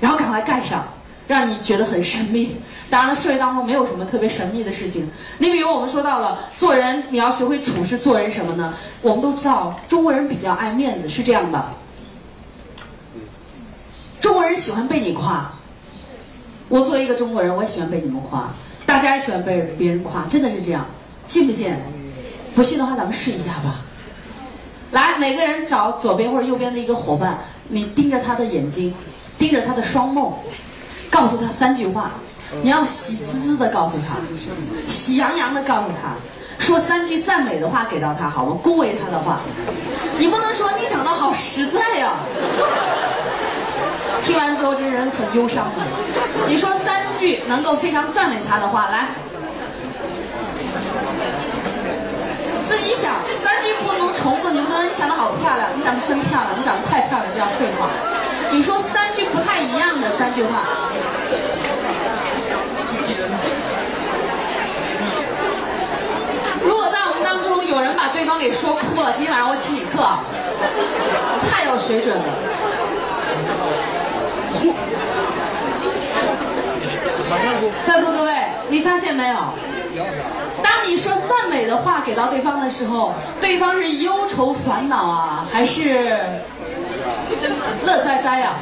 [0.00, 0.86] 然后赶快盖上，
[1.26, 2.56] 让你觉得很神秘。
[2.90, 5.08] 当然了，社会当中没有什么特别神秘的事情。
[5.38, 8.74] 你比如我们说到了做人，你要学会处事做人什么呢？
[9.02, 11.64] 我们都知道中国人比较爱面子，是这样的。
[14.20, 15.52] 中国人喜欢被你夸，
[16.68, 18.48] 我作为一个中国人，我也喜欢被你们夸，
[18.84, 20.84] 大家也喜欢被别人夸，真的是这样，
[21.26, 21.74] 信不信？
[22.54, 23.82] 不信的话，咱们试一下吧。
[24.90, 28.94] 来，每个人找左边或者右边的一个伙伴，你盯着他的眼睛，
[29.38, 30.38] 盯着他的双目，
[31.10, 32.10] 告诉他三句话。
[32.62, 34.16] 你要喜滋滋的告诉他，
[34.86, 36.14] 喜洋洋的告诉他，
[36.64, 38.56] 说三句赞美的话给到他，好吗？
[38.62, 39.40] 恭维他的话。
[40.16, 42.12] 你不能说你讲的好实在呀。
[44.24, 45.82] 听完之后，这人很忧伤的。
[46.46, 49.08] 你说三句能够非常赞美他的话，来，
[52.64, 54.48] 自己想三句不能重复。
[54.50, 57.88] 你不能你长得好漂亮，你长得真漂亮，你长得太漂亮，这样废话。
[58.52, 60.62] 你说三句不太一样的三句话。
[66.62, 70.02] 如果在我们当中有人把对方给说哭了，今天晚上我请你客，
[71.48, 72.24] 太有水准了。
[77.84, 78.32] 在座各位，
[78.68, 79.36] 你发现没有？
[80.62, 86.18] 当你说赞美的话给到对方的时候，对方是忧愁烦恼啊，还是
[87.84, 88.52] 乐哉哉呀？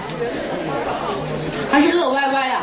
[1.71, 2.63] 还是乐歪歪呀？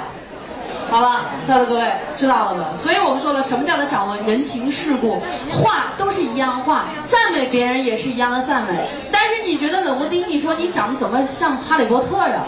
[0.89, 1.85] 好了，在座各位
[2.17, 2.65] 知道了吗？
[2.75, 5.21] 所以我们说了，什么叫做掌握人情世故？
[5.49, 8.77] 话都是一样话，赞美别人也是一样的赞美。
[9.09, 12.43] 但是你觉得冷不丁，你说你长得怎么像哈利波特呀？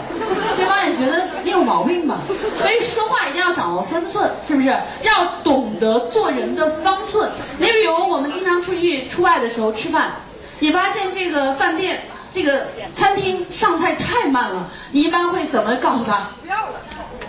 [0.58, 2.18] 对方也觉得你有毛病吧？
[2.60, 4.68] 所以说话一定要掌握分寸，是不是？
[4.68, 5.12] 要
[5.42, 7.30] 懂得做人的方寸。
[7.58, 10.12] 你比如我们经常出去出外的时候吃饭，
[10.58, 12.02] 你发现这个饭店、
[12.34, 16.30] 这个餐厅上菜太慢了，你一般会怎么告诉他？
[16.42, 16.80] 不要了。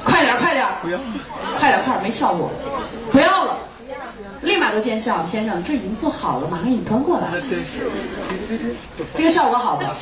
[0.03, 0.65] 快点，快点！
[0.81, 0.97] 不要，
[1.59, 2.49] 快点，快点，没效果，
[3.11, 3.55] 不要了，
[4.41, 7.29] 立马就见效，先生，这已经做好了，马上给你端过来。
[7.29, 9.95] 对对对，这个效果好的。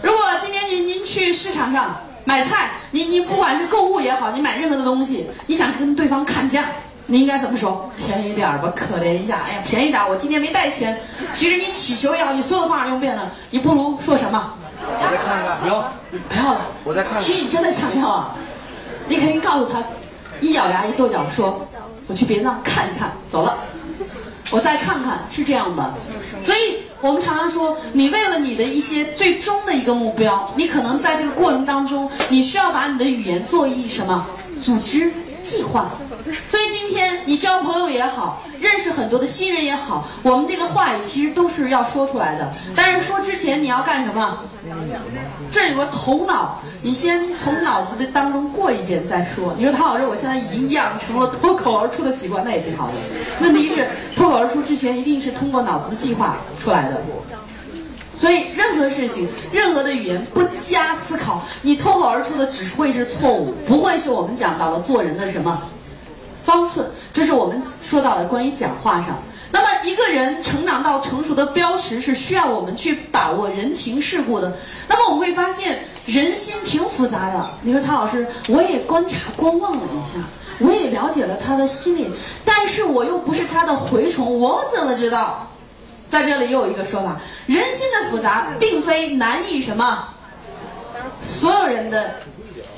[0.00, 6.64] 如果今天您您去市场上买菜，你你不管是购物也好，你买任何的东西，你想跟对方砍价，
[7.10, 7.90] 你应该怎么说？
[7.96, 9.40] 便宜点吧，可怜一下。
[9.44, 10.96] 哎呀，便宜点，我今天没带钱。
[11.32, 14.54] 其实你乞求也好，你所有的方法用遍了，你不如说什么？
[14.80, 15.92] 我再看看，不要，
[16.28, 16.60] 不要了。
[16.84, 17.20] 我再看看。
[17.20, 18.36] 其实你真的想要啊。
[19.08, 19.82] 你肯定告诉他，
[20.40, 21.66] 一咬牙一跺脚说
[22.06, 23.58] ：“我去别的地方看一看，走了，
[24.52, 25.92] 我再看看。”是这样的，
[26.44, 34.24] 所以我们常常说，你为了你的一些最终的一个目标，你可能在这个过程当中，你需要把你的语言做一什么
[34.62, 35.90] 组织计划。
[36.48, 42.52] 所以今天你交朋友也好，认识很多的新人也好，我们这个话语其实都是要说出来的。
[42.76, 44.38] 但是说之前你要干什么？
[45.50, 49.54] 这有个头脑，你先从脑子的当中过一遍再说。
[49.56, 52.92] 你说唐老师，我现在已经养成了脱口而出的习惯，那也挺好的。
[53.40, 57.02] 问题是脱口而出之前，一定是通过脑子的计划出来的。
[58.12, 65.62] 所以任何事情，任何的语言不加思考，你脱口而出的只会是错误，不会是我们讲到的做人的什么
[66.44, 66.88] 方寸。
[67.12, 69.18] 这是我们说到的关于讲话上。
[69.52, 74.56] 那么一个人成长到成熟的标识是需要我们去把握人情世故的。
[74.88, 77.50] 那么我们会发现人心挺复杂的。
[77.62, 80.20] 你说唐老师，我也观察观望了一下，
[80.60, 82.08] 我也了解了他的心理，
[82.44, 85.46] 但是我又不是他的蛔虫，我怎么知道？
[86.08, 90.08] 在这里又有一个说法：人心的复杂，并非难以什么。
[91.22, 92.14] 所有人的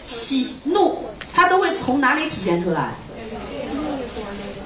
[0.07, 2.92] 喜怒，他都会从哪里体现出来？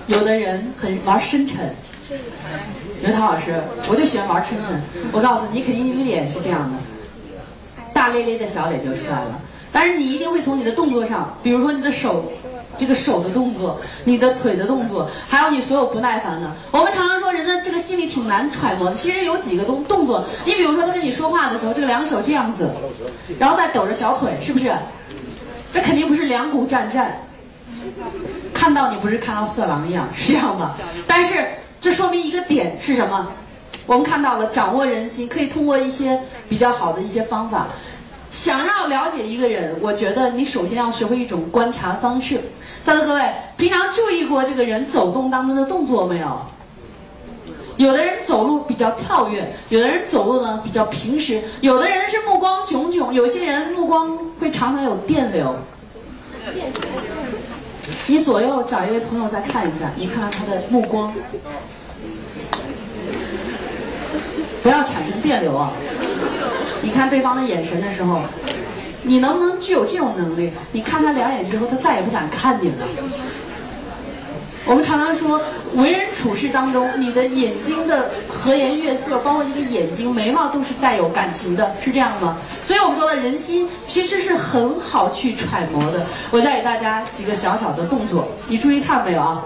[0.07, 1.75] 有的人很玩深沉。
[3.03, 4.83] 刘涛老师，我就喜欢玩深沉。
[5.13, 6.79] 我告诉你，你肯定你的脸是这样的，
[7.93, 9.41] 大咧咧的小脸就出来了。
[9.73, 12.33] 但是你一定会从你的动作上，比如说你的手，
[12.79, 16.51] 这个手的动作，你的腿的动作，还有你所有不耐烦的。
[16.71, 18.95] 我们常常说人的这个心里挺难揣摩的。
[18.95, 22.71] 其实有几个动动作，你比如说他跟你说话的时候，这个两手这样子，
[23.39, 24.73] 然后再抖着小腿，是不是？
[25.73, 27.21] 这肯定不是两股战战。
[28.57, 30.75] 看到你不是看到色狼一样，是这样吗。
[31.07, 31.45] 但是。
[31.79, 33.29] 这说明一个点是什么？
[33.85, 37.69] 我们看到了掌握人心，可以通过一些比较好的一些方法。
[38.31, 42.41] 想要了解一个人，我觉得你首先要学会一种观察方式。
[42.83, 46.41] 在座各位，平常注意过这个人走动当中的动作没有？
[47.77, 55.55] 有的人走路比较跳跃，有的人走路呢比较平实，有的人是目光炯炯，有些人目光会常常有电流。
[58.09, 61.13] 你左右找一位朋友再看一下，你看看他的目光。
[64.63, 65.73] 不要产生电流啊！
[66.83, 68.21] 你看对方的眼神的时候，
[69.03, 70.51] 你能不能具有这种能力？
[70.73, 72.87] 你看他两眼之后，他再也不敢看你了。
[74.67, 75.41] 我们常常说，
[75.75, 82.37] 为人处事当中，你的眼睛的和颜悦色，包括你的眼睛、眉毛，都是带有感情的，是这样吗？
[82.65, 86.05] 所以我们说的人心其实是很好去揣摩的。
[86.33, 89.45] 我教给大家几个小小的动作，你注意看没有啊？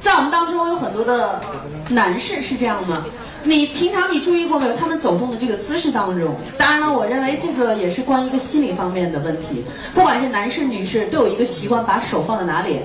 [0.00, 1.40] 在我们当中有很多的
[1.88, 3.06] 男士是这样吗？
[3.42, 4.76] 你平常你注意过没有？
[4.76, 9.64] 他们走动的这个姿势当中，当然了，我认为这个也是关于一个心理方面的问题。
[9.94, 12.80] 不管是男士女士，都有一个习惯，把手放在哪里？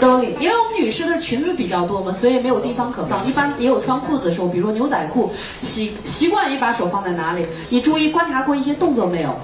[0.00, 3.26] 兜里，因为我们女士的裙子比较多嘛，所以没有地方可放。
[3.26, 7.46] 一般也有穿裤子的时候，比如说牛仔裤，习习惯于把手放在哪里？
[7.68, 9.34] 你注意观察过一些动作没有？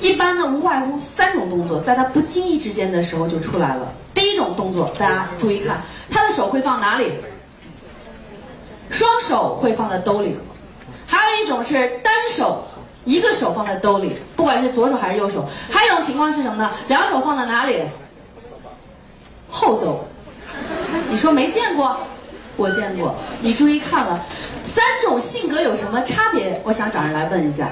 [0.00, 3.92] 一般呢，无外乎三种动作，在他不经意之间的时候就出来了。
[4.14, 7.10] 第一种动作，大家注意看，他的手会放哪里？
[8.90, 10.36] 双手会放在兜里。
[11.06, 12.64] 还有一种是单手，
[13.04, 15.44] 一个手放在兜里，不管是左手还是右手。
[15.68, 16.70] 还有一种情况是什么呢？
[16.86, 17.82] 两手放在哪里？
[19.48, 20.06] 后兜，
[21.10, 21.96] 你说没见过？
[22.56, 23.14] 我见过。
[23.40, 24.24] 你注意看了，
[24.64, 26.60] 三种性格有什么差别？
[26.64, 27.68] 我想找人来问一下。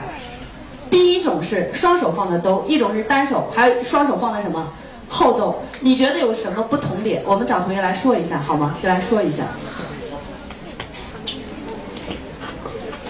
[0.88, 4.72] 第一种是双手放在兜，一种是单手，还有双手放在什么
[5.08, 5.62] 后兜？
[5.80, 7.22] 你觉得有什么不同点？
[7.26, 8.76] 我们找同学来说一下好吗？
[8.80, 9.42] 谁来说一下？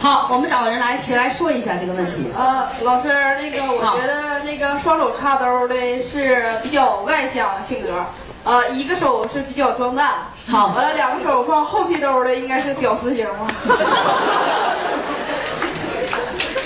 [0.01, 2.31] 好，我们找个人来，谁来说一下这个问题？
[2.35, 8.05] 呃，老师，那个我觉得那个双手插兜的是比较外向性格。
[8.47, 10.13] 呃，一个手是比较装蛋，
[10.49, 13.49] 好，完了两个手放后屁兜的应该是屌丝型吗？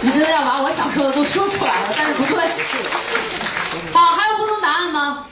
[0.03, 2.45] 你真的要把我想说的都说出来了，但是不对。
[3.95, 5.25] 好，还有不同答案吗？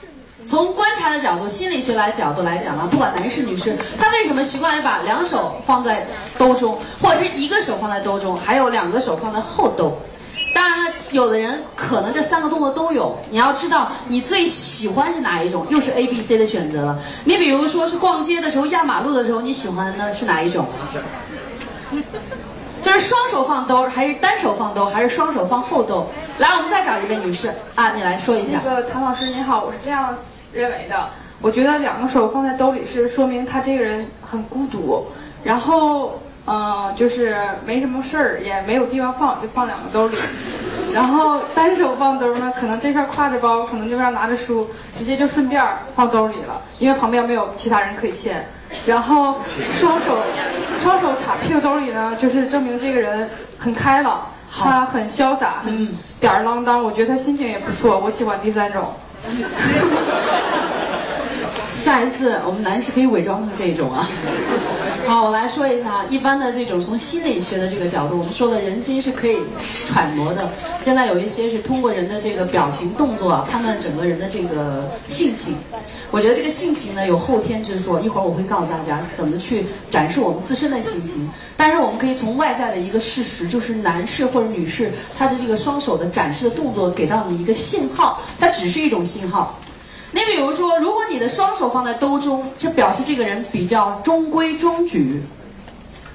[0.46, 6.06] 从观察的角度、心理学来角度来讲啊，不管男士女士，他为什么习惯于把两手放在
[6.38, 10.00] 兜中，或者是一个手放在兜中，还有两个手放在后兜？
[10.54, 13.16] 当然了，有的人可能这三个动作都有。
[13.30, 15.66] 你要知道，你最喜欢是哪一种？
[15.68, 16.98] 又是 A、B、C 的选择了。
[17.24, 20.66] 你比如说是逛街的时候、压马路的时候，你喜欢的是哪一种？
[22.82, 26.08] 就是双手放兜，还是单手放兜，还是双手放后兜？
[26.38, 28.60] 来，我们再找一位女士啊，你来说一下。
[28.64, 30.16] 那个谭老师您好，我是这样
[30.52, 31.10] 认为的。
[31.40, 35.06] 我觉得两个手放在兜里是说明他这个人很孤独，
[35.44, 36.20] 然后。
[36.46, 37.36] 嗯，就是
[37.66, 40.16] 没什么事儿，也没有地方放，就放两个兜里。
[40.94, 44.68] 然后单手放兜呢，可能这边挎着包，可能那边拿着书，
[44.98, 45.62] 直接就顺便
[45.94, 48.48] 放兜里了，因为旁边没有其他人可以牵。
[48.86, 49.36] 然后
[49.74, 50.18] 双手
[50.82, 53.28] 双手插屁股兜里呢，就是证明这个人
[53.58, 56.82] 很开朗，他很潇洒，很吊儿郎当。
[56.82, 58.94] 我觉得他心情也不错，我喜欢第三种。
[61.76, 64.06] 下一次我们男士可以伪装成这种啊。
[65.08, 69.38] 好，我来说一下一般的这种从心理学的这个角度，我们说的人心是可以
[69.86, 70.52] 揣摩的。
[70.82, 75.56] 现在有一些是通过人的这个表情动作啊，判断整个人的这个性情。
[76.10, 81.26] 我觉得这个性情呢有后天之说，一会儿我会告诉大家怎么去展示我们自身的性情。
[81.56, 89.58] 但是我们可以从外在的一个事实，就是男士或者女士他的这个双手的展示的动作给到你一个信号，它只是一种信号。
[90.10, 95.22] 你比如说，如果你的双手放在兜中，这表示这个人比较中规中矩，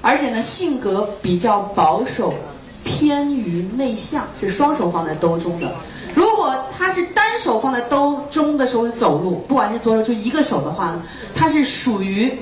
[0.00, 2.34] 而且呢性格比较保守，
[2.82, 5.72] 偏于内向，是双手放在兜中的。
[6.14, 11.02] 如果他是单手放在兜中的时候走路，不管是左手就一个手的话呢，
[11.34, 12.36] 他是属于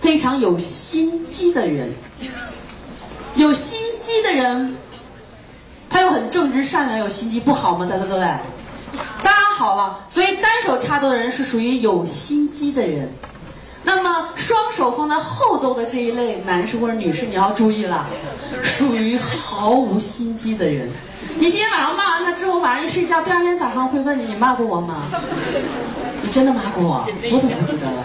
[0.00, 1.92] 非常有心机的人。
[3.34, 4.76] 有心机的人，
[5.88, 7.86] 他又很正直善良，有心机不好吗？
[7.86, 8.26] 在座各位？
[9.22, 13.12] 当好了，所以单手插兜的人是属于有心机的人。
[13.82, 18.06] 那么双手放在后兜的这一类男士或者女士，你要注意了，
[18.62, 20.88] 属于毫无心机的人。
[21.40, 25.02] 你今天晚上骂完他之后，晚上一睡觉，第二天早上会问你：你骂过我吗？
[26.22, 27.04] 你真的骂过我？
[27.32, 28.04] 我怎么不记得了？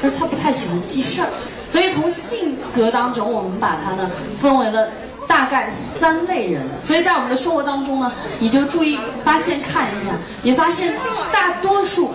[0.00, 1.28] 就是他不太喜欢记事儿。
[1.68, 4.08] 所以从性格当中，我们把他呢
[4.40, 4.88] 分为了。
[5.32, 10.12] 大概三类人，所以在我们的生活当中呢，你就注意发现看一下，
[10.42, 10.92] 你发现
[11.32, 12.10] 大多数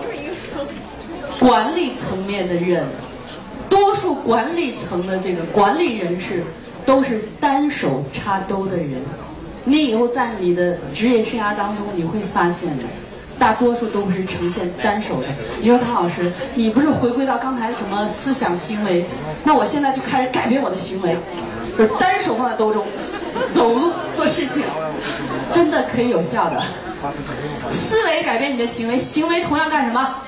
[1.40, 2.86] 管理层面的人，
[3.68, 6.44] 多数管理层的这个管理人士
[6.86, 9.02] 都是单手插兜的人。
[9.64, 12.84] 你以后在你的职业生涯当中，你会发现的，
[13.36, 15.26] 大多数都不是呈现单手的。
[15.60, 19.04] 你说唐老师，你不是回归到刚才什么思想行为？
[19.42, 21.16] 那我现在就开始改变我的行为，
[21.76, 22.86] 就单手放在兜中。
[23.54, 24.64] 走路做事情，
[25.50, 26.62] 真的可以有效的。
[27.70, 30.22] 思维改变你的行为，行为同样干什么？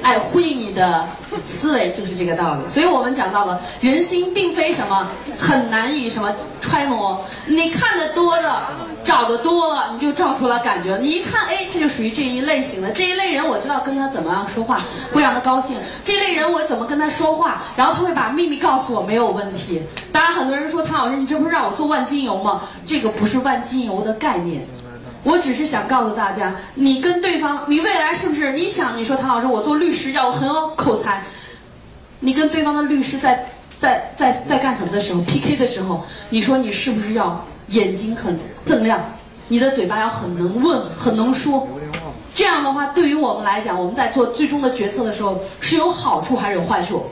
[0.00, 1.06] 哎，呼应你的
[1.44, 2.60] 思维就是这个道理。
[2.72, 5.08] 所以我们讲到了人心并非什么
[5.38, 8.70] 很难以什么揣摩，你看的多了，
[9.08, 10.98] 找的多了，你就照出来感觉。
[10.98, 12.92] 你一看，哎，他就属于这一类型的。
[12.92, 14.82] 这一类人，我知道跟他怎么样说话
[15.14, 15.78] 会让他高兴。
[16.04, 19.82] 这类人我怎么跟他说话，然后他会把秘密告诉我，没有问题。
[20.12, 22.60] 当然，很多人说唐老师，你这不是让我做万金油吗？
[22.84, 24.66] 这个不是万金油的概念。
[25.22, 28.52] 我只是想告诉大家，你跟对方，你未来是不是？
[28.52, 31.24] 你想，你说唐老师，我做律师要很有口才，
[32.20, 33.46] 你跟对方的律师在
[33.78, 39.00] 在在在干什么的时候 PK 的时候，你说你是不是要眼睛很锃亮，
[39.48, 41.66] 你的嘴巴要很能问，很能说？
[42.34, 47.04] 这样的话，对于我们来讲，我们在做最终的决策的时候是有好处还是有坏处？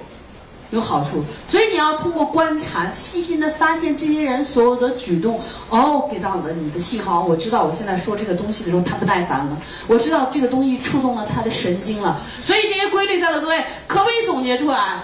[0.71, 5.41] 有好处，所以你要通过观察，细心的发现这些人所有的举动，
[5.71, 7.25] 哦，给到了你的信号。
[7.25, 9.57] 我知道我现在说这个东西的时候，他不耐烦了。
[9.87, 12.21] 我知道这个东西触动了他的神经了。
[12.43, 14.97] 所以这些规律，在座各位可不可以总结出来？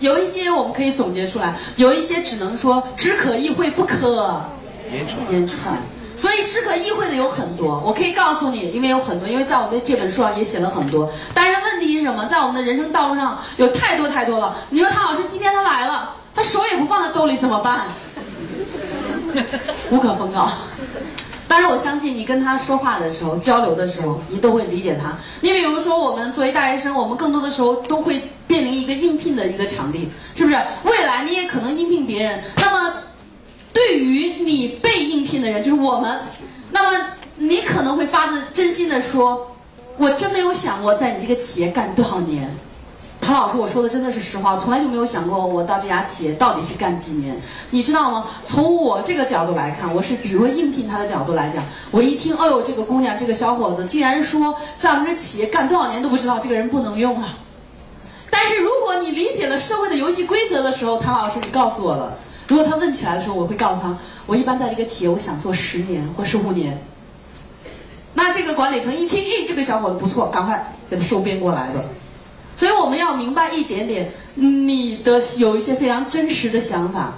[0.00, 4.44] 有一些我们可以总结出来，有一些只能说只可意会不可
[4.92, 5.20] 言传。
[5.30, 5.58] 言传。
[6.16, 11.10] 所以只可意会的有很多，我可以告诉你，因为有很多，因为在我的这本书上也写了很多。
[11.32, 12.26] 但是问题是什么？
[12.26, 14.54] 在我们的人生道路上有太多太多了。
[14.68, 17.86] 你说唐老师今天他来了，他手也不放在兜里怎么办？
[19.90, 20.50] 无可奉告。
[21.50, 25.18] 但是我相信你跟他说话的时候、交流的时候，你都会理解他。
[25.40, 30.56] 你比如说，我们作为大学生，我们更多的时候都会面临一个应聘的一个场地，是不是？
[30.84, 32.94] 未来你也可能应聘别人，那么。
[33.72, 36.18] 对于你被应聘的人，就是我们，
[36.72, 39.56] 那么你可能会发自真心的说，
[39.96, 42.52] 我真没有想过在你这个企业干多少年。
[43.20, 47.36] 唐老师，我说的真的是实话，从来就没有想过我到这家企业到底是干几年。
[47.70, 48.26] 你知道吗？
[48.42, 57.36] 从我这个角度来看，我是比如说应聘他的角度来讲，我一听，哎呦，这个姑娘，这个小伙子，竟然说在我们这企业干多少年都不知道，这个人不能用啊。
[58.30, 62.16] 但是如果你理解了社会的游戏规则的时候，唐老师，你告诉我了。
[62.48, 63.96] 如果他问起来的时候，我会告诉他，
[64.26, 66.82] 我一般在这个企业，我想做十年或十五年。
[68.14, 71.84] 那这个管理层一听，诶，这个小伙子不错，赶快给他收编过来的。
[72.60, 77.14] 所以我们要明白一点点，你的有一些非常真实的想法，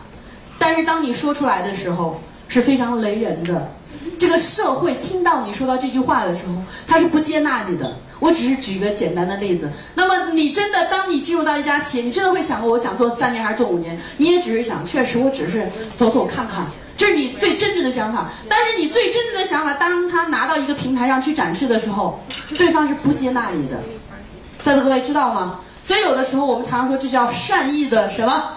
[0.57, 3.73] 但是当你说出来的时候是非常雷人的。
[4.21, 6.55] 这个社会听到你说到这句话的时候，
[6.87, 7.93] 他是不接纳你的。
[8.21, 9.69] 我只是举一个简单的例子。
[9.97, 14.01] 那么你真的，当你进入到一家企业，你真的会想过我想做三年还是做五年？
[14.19, 16.65] 你也只是想，确实我只是走走看看，
[16.97, 18.31] 这是你最真挚的想法。
[18.49, 22.21] 但是你最真挚的想法，当他拿到一个平台上去展示的时候，
[22.57, 23.83] 对方是不接纳你的。
[24.65, 25.59] 在座各位知道吗？
[25.85, 28.51] 所以有的时候我们常常说这叫善意的什么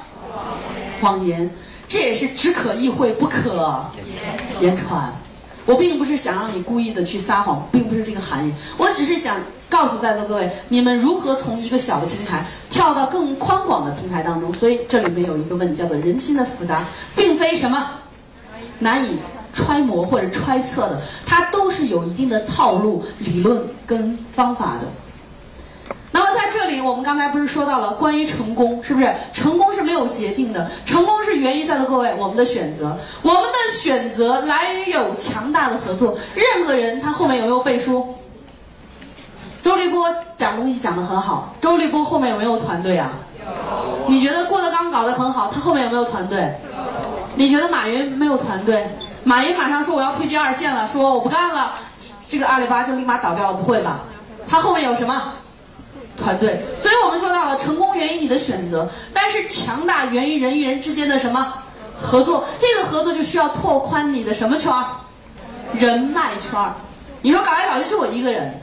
[1.01, 1.49] 谎言，
[1.88, 3.84] 这也是只可意会不可
[4.60, 5.12] 言传。
[5.66, 8.53] 我并不是想让你故意的去撒谎，并不是这个含义。
[8.78, 9.38] 我只是想
[9.68, 14.53] 告诉在座各位，你们如何从一个小的平台跳到更宽广的平台当中。
[14.53, 16.86] 所以这里面有一个问题，叫做人心的复杂，
[17.16, 17.89] 并非什么
[18.78, 19.18] 难以
[19.56, 24.82] 揣摩或者揣测的，它都是有一定的套路、理论跟方法的。
[26.12, 29.14] 那么在这里，我们刚才不是说到了关于成功，是不是？
[29.34, 36.18] 成功是没有捷径的，成功是源于在座各位我们的选择，我们的选择来源于有强大的合作。
[36.34, 38.16] 任何人他后面有没有背书？
[39.62, 43.12] 周立波讲东西讲得很好，周立波后面有没有团队啊？
[44.08, 46.54] 你觉得郭德纲搞得很好，他后面有没有团队？
[47.36, 48.88] 你觉得马云没有团队？
[49.24, 51.74] 马云马上说我要退居二线了，说我不干了，
[52.30, 54.00] 这个阿里巴巴就立马倒掉了，不会吧？
[54.48, 55.34] 他后面有什么？
[56.26, 61.53] 团队，所以我们说到了成功源于你的选择，但是强大源于人与人之间的什么
[61.95, 62.43] 合作？
[62.57, 64.84] 这个合作就需要拓宽你的什么圈儿？
[65.73, 66.73] 人脉圈儿。
[67.21, 68.59] 你说搞来搞去是我一个人，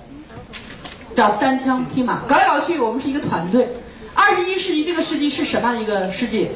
[1.15, 3.73] 叫单枪匹马；搞来搞去我们是一个团队。
[4.13, 6.51] 二十一世纪这个世纪是什么样的一个世纪？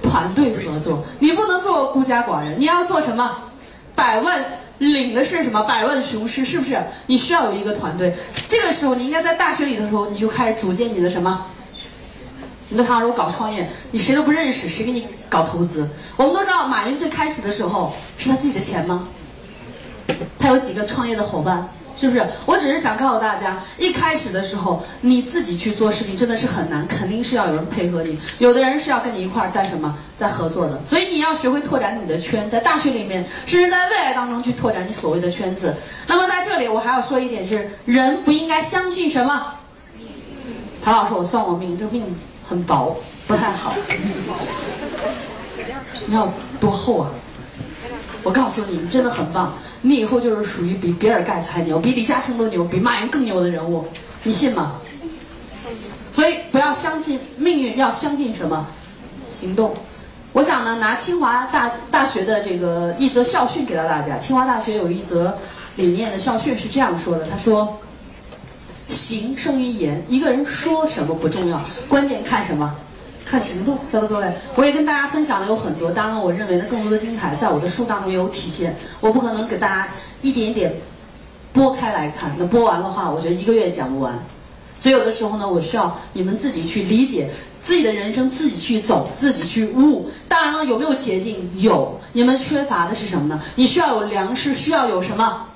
[0.00, 3.36] 团队合作，你不能做孤家寡人，你要做什么？
[3.96, 4.44] 百万。
[4.78, 5.62] 领的是什么？
[5.62, 6.82] 百万雄师，是不是？
[7.06, 8.14] 你需要有一个团队。
[8.46, 11.46] 这个时候，你应该在大学里的时候，你就开始组建你的什么？
[12.68, 15.88] 你的唐老师我搞创业，你谁都不认识，谁给你搞投资？
[16.16, 19.08] 我们都知道，马云最开始的时候是他自己的钱吗？
[20.38, 21.68] 他有几个创业的伙伴？
[21.96, 22.26] 是不是？
[22.44, 28.18] 我只是想告诉大家，一开始的时候你自己去做事情真的是很难，肯定是要有人配合你。
[28.38, 35.74] 有的人是要跟你一块儿在什么在合作的，所以你要学会拓展你的圈，在大学里面，甚至在未来当中去拓展你所谓的圈子。
[36.06, 39.54] 那么在这里，我还要说一点是，人不应该相信什么？
[40.84, 42.04] 谭老师，我算过命，这命
[42.46, 43.74] 很薄，不太好。
[46.06, 47.10] 你要多厚啊？
[48.26, 49.54] 我告诉你，你真的很棒。
[49.82, 53.84] 你以后就是属于比比尔盖茨还牛，比李嘉诚都牛，比马云更牛的人物，
[54.24, 54.80] 你信吗？
[56.10, 58.66] 所以不要相信命运，要相信什么？
[59.30, 59.72] 行动。
[60.32, 64.18] 我想呢，拿清华大大学的这个一则校训给到大家。
[64.18, 65.38] 清华大学有一则
[65.76, 67.78] 理念的校训是这样说的：他说，
[68.88, 70.04] 行胜于言。
[70.08, 72.74] 一个人说什么不重要，关键看什么？
[73.26, 73.76] 看行动。
[73.90, 78.74] 在座各位，我也跟大家分享的有很多，当然我认为呢，更多的精彩在我的书当中也有体现。
[79.00, 79.88] 我不可能给大家
[80.22, 80.72] 一点一点
[81.52, 84.16] 拨开来看，那拨完的话，我觉得一个月讲不完。
[84.78, 87.28] 所以有的时候呢，我需要你们自己去理解
[87.62, 90.08] 自己的人生，自己去走，自己去悟。
[90.28, 91.50] 当然了，有没有捷径？
[91.56, 91.98] 有。
[92.12, 93.42] 你们缺乏的是什么呢？
[93.56, 95.46] 你需要有粮食，需要有什么？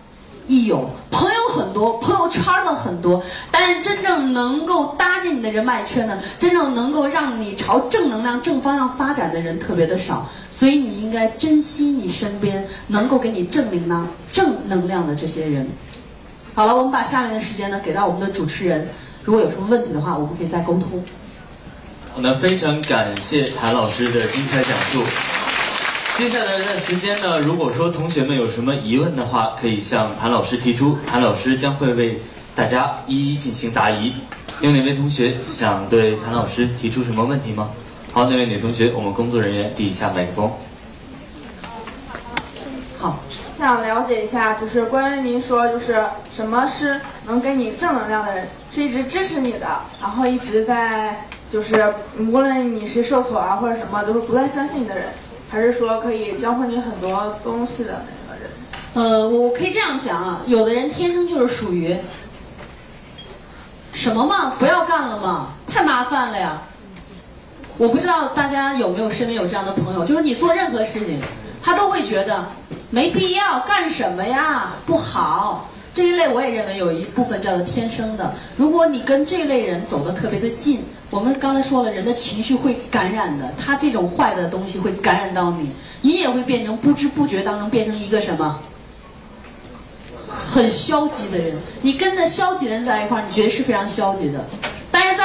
[0.47, 10.28] 益友，朋友很多，朋友圈的很多，但是真正能够搭建你的人脉圈呢，真正能够让你朝正能量、正方向发展的人特别的少。
[10.51, 15.66] 所以你应该珍惜你身边能够给你正能量、正能量的这些人。
[16.55, 18.88] 好了，我们把下面的时间呢给到我们的主持人。
[19.24, 21.03] 如果有什么问题的话，我们可以再沟通。
[22.14, 25.03] 好的，非常感谢谭老师的精彩讲述。
[26.21, 32.21] 接下来的时间呢，如果说同学们有什么疑问的话，可以向谭老师提出，谭老师将会为
[32.55, 34.12] 大家一一进行答疑。
[34.61, 37.71] 有哪位同学想对谭老师提出什么问题吗？
[38.12, 40.53] 好，那位女同学，我们工作人员递一下麦克风。
[42.99, 43.21] 好，
[43.57, 46.05] 想了解一下，就是关于您说，就是
[46.37, 49.66] 什么是能给你正能量的人，是一直支持你的，
[49.99, 55.07] 然后一直在，就是无论你是受挫啊或者什么，都是不断相信你的人，
[55.51, 58.51] 还是说可以教会你很多东西的那个人？
[58.95, 61.97] 呃，我可以这样讲啊，有的人天生就是属于
[63.93, 66.63] 什么嘛，不要干了嘛，太麻烦了呀。
[67.77, 71.19] 我不知道大家有没有身边有这样的朋友，就是你做任何事情，
[71.63, 72.47] 他都会觉得
[72.91, 75.69] 没必要干什么呀，不好。
[75.93, 78.33] 这一类我也认为有一部分叫做天生的。
[78.57, 85.69] 如果你跟这类人走得特别的近，我们刚才说了，人的情绪会感染的，他这种坏的东西会感染到你，
[86.03, 88.61] 你也会变成不知不觉当中变成一个什么？
[90.29, 94.47] 很消极的人，你跟着消极的人在一块儿，你觉得是非常消极的。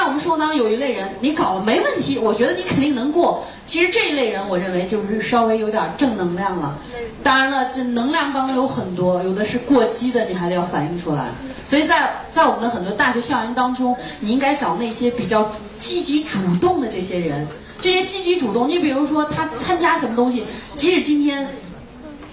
[0.06, 3.44] 我们生活当中有一类人，你搞了没问题，我觉得你肯定能过。
[3.66, 6.78] 其实这一类人，我认为就是稍微有点正能量了。
[7.24, 11.30] 当然了，这能量当中有很多，有的是过激的，你还得要反映出来。
[11.70, 17.48] 所以在在我们的很多大学校园当中，你应该找那些比较积极主动的这些人。
[17.82, 20.46] 这些积极主动，你比如说他参加什么东西，
[20.76, 21.50] 即使今天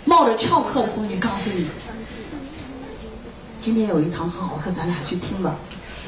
[0.04, 1.66] 冒着翘课的风险告诉你。
[3.60, 5.56] 今天有一堂很好课，咱俩去听吧。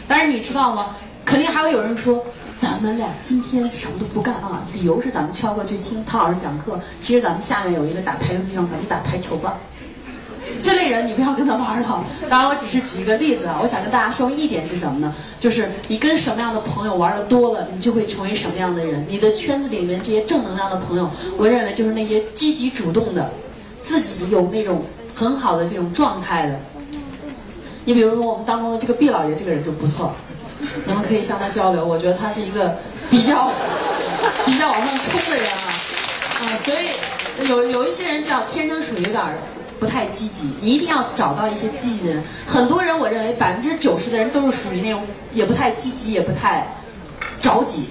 [0.06, 0.96] 但是你知道吗？
[1.24, 2.24] 肯定还会有人说，
[2.60, 6.78] 咱们俩今天什么都不干啊，理由是咱们翘课去听唐老师讲课。
[7.00, 9.56] 其实咱们下面有一个打台球的地方，咱们打台球吧。
[10.62, 12.04] 这类人你不要跟他玩了。
[12.28, 13.58] 当然，我只是举一个例子啊。
[13.60, 15.14] 我想跟大家说一点是什么呢？
[15.38, 19.04] 就是你跟什么样的朋友玩的多了，你就会成为什么样的人。
[19.08, 23.30] 你的圈子里面这些正能量的朋友，我认为就是那些积极主动的，
[23.82, 24.82] 自己有那种
[25.14, 26.58] 很好的这种状态的。
[27.84, 30.14] 你比如说我们当中的这个毕老爷这个人就不错，
[30.84, 31.84] 你们可以向他交流。
[31.84, 32.76] 我觉得他是一个
[33.10, 33.50] 比较
[34.44, 35.74] 比较往上冲的人啊，
[36.40, 39.24] 啊，所以有有一些人叫天生属于有点
[39.78, 42.22] 不太积极，你一定要找到一些积极的人。
[42.46, 45.02] 很多人我认为百分之九十的人都是属于那种
[45.32, 46.66] 也不太积极，也不太
[47.40, 47.88] 着急，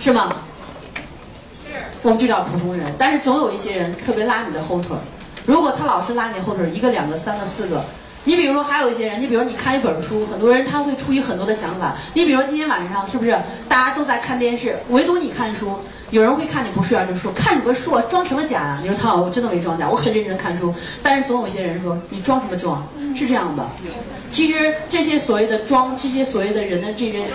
[0.00, 0.28] 是吗？
[1.64, 1.78] 是。
[2.02, 5.00] 我们就叫普通人，但是总有一些人特别拉你的后腿儿。
[5.46, 7.84] 如果他老是拉你后腿儿，一个、两个、三个、四个。
[8.24, 11.94] 你比如说，还有一些人，你比如你看一本书，很多人他会出于很多的想法。
[12.14, 13.36] 你比如说今天晚上是不是
[13.68, 15.78] 大家都在看电视，唯独你看书？
[16.10, 18.78] 有人会看你不顺眼就说看什么书啊，装什么假啊？
[18.82, 20.72] 你说唐老师，我真的没装假，我很认真看书。
[21.02, 22.86] 但是总有些人说你装什么装？
[23.16, 23.68] 是这样的。
[24.30, 27.26] 其实这些所谓的装，这些所谓的人的这些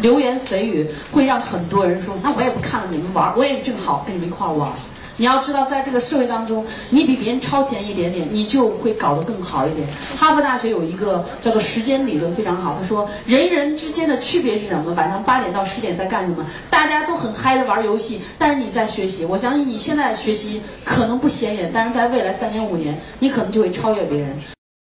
[0.00, 4.70] 流言蜚语，会让很多人说，那我也不看了，你们玩，我也正好跟你们一块玩。
[5.16, 9.86] 你要知道，在这个社会当中，你比别人超前一点点，你就会搞得更好一点。
[10.16, 12.76] 哈佛大学有一个叫做时间理论，非常好。
[12.80, 14.92] 他说，人与人之间的区别是什么？
[14.94, 16.46] 晚上八点到十点在干什么？
[16.70, 19.24] 大家都很嗨的玩游戏，但是你在学习。
[19.24, 24.36] 我相信你现在学习可能不显眼，但是在未来三年五年，你可能就会超越别人。